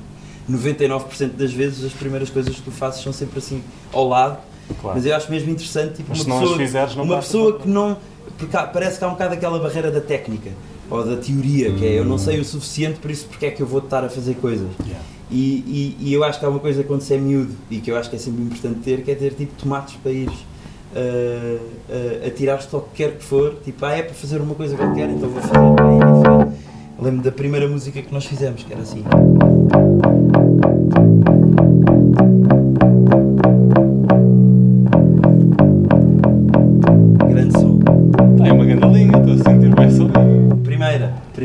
99% 0.49 1.33
das 1.33 1.51
vezes 1.51 1.83
as 1.83 1.91
primeiras 1.91 2.29
coisas 2.29 2.55
que 2.55 2.61
tu 2.61 2.71
fazes 2.71 3.03
são 3.03 3.11
sempre 3.11 3.39
assim 3.39 3.61
ao 3.91 4.07
lado, 4.07 4.39
claro. 4.79 4.97
mas 4.97 5.05
eu 5.05 5.15
acho 5.15 5.29
mesmo 5.29 5.51
interessante 5.51 5.95
tipo, 5.95 6.13
uma 6.13 6.23
pessoa, 6.23 6.57
fizeres, 6.57 6.95
uma 6.95 7.17
pessoa 7.17 7.59
que 7.59 7.67
não. 7.67 7.97
Porque 8.37 8.55
há, 8.55 8.63
parece 8.63 8.97
que 8.97 9.03
há 9.03 9.07
um 9.07 9.11
bocado 9.11 9.33
aquela 9.33 9.59
barreira 9.59 9.91
da 9.91 9.99
técnica 9.99 10.51
ou 10.89 11.05
da 11.05 11.17
teoria, 11.17 11.73
que 11.73 11.85
é 11.85 11.99
eu 11.99 12.05
não 12.05 12.17
sei 12.17 12.39
o 12.39 12.45
suficiente, 12.45 12.99
por 12.99 13.11
isso 13.11 13.25
porque 13.25 13.47
é 13.47 13.51
que 13.51 13.61
eu 13.61 13.67
vou 13.67 13.79
estar 13.79 14.03
a 14.03 14.09
fazer 14.09 14.35
coisas. 14.35 14.69
Yeah. 14.85 15.03
E, 15.31 15.95
e, 15.99 16.09
e, 16.09 16.13
eu 16.13 16.23
acho 16.23 16.39
que 16.39 16.45
há 16.45 16.49
uma 16.49 16.59
coisa 16.59 16.83
quando 16.83 17.01
se 17.01 17.13
é 17.13 17.17
miúdo 17.17 17.55
e 17.69 17.79
que 17.79 17.91
eu 17.91 17.97
acho 17.97 18.09
que 18.09 18.15
é 18.15 18.19
sempre 18.19 18.41
importante 18.41 18.79
ter, 18.79 19.03
que 19.03 19.11
é 19.11 19.15
ter 19.15 19.33
tipo 19.35 19.53
tomates 19.61 19.95
para 19.97 20.11
ir 20.11 20.27
uh, 20.27 20.31
uh, 20.31 22.27
a 22.27 22.29
tirar-te 22.31 22.73
ao 22.73 22.81
que 22.81 22.95
quer 22.95 23.17
que 23.17 23.23
for, 23.23 23.55
tipo, 23.63 23.85
ah, 23.85 23.95
é 23.95 24.01
para 24.01 24.15
fazer 24.15 24.41
uma 24.41 24.55
coisa 24.55 24.75
qualquer, 24.75 25.07
então 25.07 25.29
vou 25.29 25.41
fazer. 25.41 25.53
Bem 25.53 26.59
Lembro 26.99 27.23
da 27.23 27.31
primeira 27.31 27.67
música 27.67 28.01
que 28.01 28.13
nós 28.13 28.25
fizemos, 28.25 28.63
que 28.63 28.73
era 28.73 28.81
assim. 28.81 29.03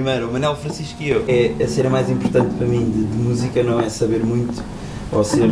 Primeira, 0.04 0.26
o 0.26 0.30
Manel 0.30 0.54
Francisco 0.54 1.02
e 1.02 1.08
eu. 1.08 1.24
É 1.26 1.64
a 1.64 1.66
cena 1.66 1.88
mais 1.88 2.10
importante 2.10 2.54
para 2.56 2.66
mim 2.66 2.84
de, 2.84 3.04
de 3.04 3.16
música 3.16 3.62
não 3.62 3.80
é 3.80 3.88
saber 3.88 4.22
muito 4.22 4.62
ou 5.10 5.24
ser 5.24 5.50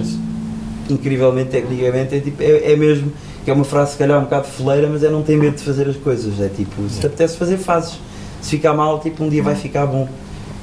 incrivelmente 0.90 1.48
tecnicamente, 1.48 2.16
é, 2.16 2.20
tipo, 2.20 2.42
é, 2.42 2.72
é 2.72 2.76
mesmo 2.76 3.10
que 3.46 3.50
é 3.50 3.54
uma 3.54 3.64
frase 3.64 3.92
se 3.92 3.96
calhar 3.96 4.18
um 4.18 4.24
bocado 4.24 4.46
foleira, 4.48 4.90
mas 4.92 5.02
é 5.02 5.08
não 5.08 5.22
ter 5.22 5.38
medo 5.38 5.56
de 5.56 5.62
fazer 5.62 5.88
as 5.88 5.96
coisas. 5.96 6.38
É 6.38 6.50
tipo, 6.50 6.86
se 6.90 7.00
te 7.00 7.06
apetece 7.06 7.38
fazer, 7.38 7.56
fazes 7.56 7.98
se 8.42 8.50
ficar 8.50 8.74
mal, 8.74 9.00
tipo, 9.00 9.24
um 9.24 9.28
dia 9.30 9.42
vai 9.42 9.54
ficar 9.54 9.86
bom. 9.86 10.06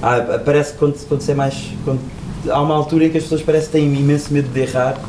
Ah, 0.04 0.40
parece 0.46 0.74
que 0.74 0.78
quando, 0.78 1.08
quando 1.08 1.22
você 1.22 1.32
é 1.32 1.36
mais. 1.36 1.56
Quando, 1.84 2.00
há 2.48 2.62
uma 2.62 2.76
altura 2.76 3.06
em 3.06 3.10
que 3.10 3.18
as 3.18 3.24
pessoas 3.24 3.42
parecem 3.42 3.66
que 3.66 3.72
têm 3.72 4.02
imenso 4.02 4.32
medo 4.32 4.50
de 4.50 4.60
errar. 4.60 5.02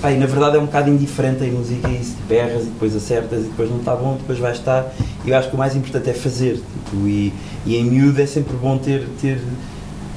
Ah, 0.00 0.12
e 0.12 0.16
na 0.16 0.26
verdade 0.26 0.58
é 0.58 0.60
um 0.60 0.66
bocado 0.66 0.88
indiferente 0.88 1.42
em 1.42 1.50
música 1.50 1.88
isso, 1.88 2.14
tipo, 2.14 2.32
erras 2.32 2.62
e 2.62 2.66
depois 2.66 2.94
acertas 2.94 3.40
e 3.40 3.48
depois 3.48 3.68
não 3.68 3.78
está 3.78 3.96
bom, 3.96 4.16
depois 4.16 4.38
vai 4.38 4.52
estar. 4.52 4.94
E 5.24 5.30
eu 5.30 5.36
acho 5.36 5.48
que 5.48 5.56
o 5.56 5.58
mais 5.58 5.74
importante 5.74 6.08
é 6.08 6.14
fazer. 6.14 6.62
E, 6.94 7.32
e 7.66 7.76
em 7.76 7.84
miúdo 7.84 8.20
é 8.20 8.26
sempre 8.26 8.56
bom 8.56 8.78
ter, 8.78 9.06
ter, 9.20 9.40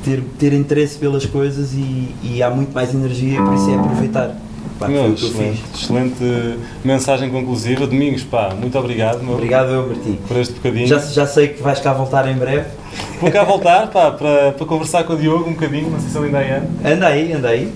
ter, 0.03 0.23
ter 0.39 0.53
interesse 0.53 0.97
pelas 0.97 1.25
coisas 1.25 1.73
e, 1.73 2.13
e 2.23 2.43
há 2.43 2.49
muito 2.49 2.73
mais 2.73 2.93
energia 2.93 3.41
por 3.41 3.53
isso 3.53 3.69
é 3.69 3.75
aproveitar. 3.75 4.37
Pá, 4.81 4.87
meu, 4.87 5.13
excelente, 5.13 5.61
excelente, 5.75 6.57
mensagem 6.83 7.29
conclusiva. 7.29 7.85
Domingos, 7.85 8.23
pá, 8.23 8.49
muito 8.59 8.75
obrigado. 8.79 9.21
Meu, 9.21 9.35
obrigado 9.35 9.69
eu, 9.69 9.87
Martim. 9.87 10.17
Por 10.27 10.37
este 10.37 10.53
bocadinho. 10.53 10.87
Já, 10.87 10.97
já 10.97 11.27
sei 11.27 11.49
que 11.49 11.61
vais 11.61 11.79
cá 11.79 11.93
voltar 11.93 12.27
em 12.27 12.35
breve. 12.35 12.65
Vou 13.19 13.29
cá 13.29 13.43
voltar, 13.43 13.87
pá, 13.91 14.09
para, 14.09 14.53
para 14.53 14.65
conversar 14.65 15.03
com 15.03 15.13
o 15.13 15.17
Diogo 15.17 15.47
um 15.47 15.53
bocadinho, 15.53 15.91
não 15.91 15.99
sei 15.99 16.09
se 16.09 16.17
ele 16.17 16.25
ainda 16.25 16.39
aí 16.39 16.51
anda. 16.51 16.67
Anda 16.83 17.07
aí, 17.07 17.33
anda 17.33 17.49
aí. 17.49 17.71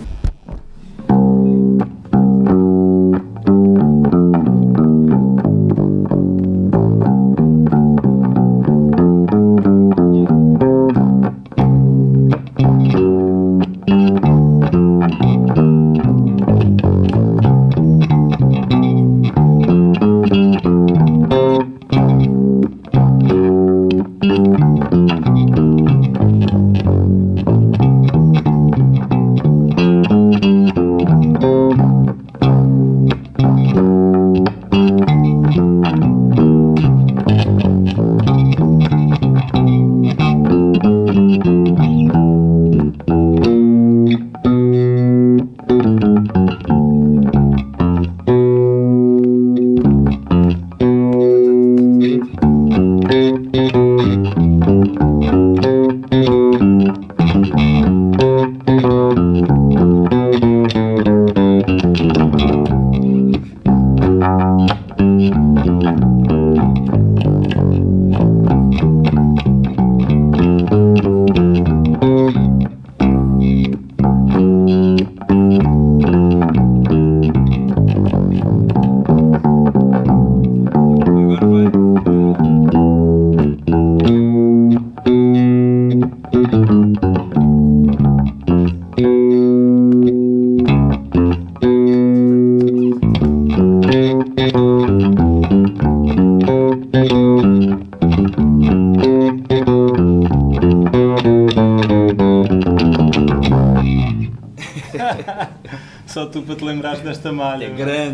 Só 107.36 107.58
tu 107.58 108.05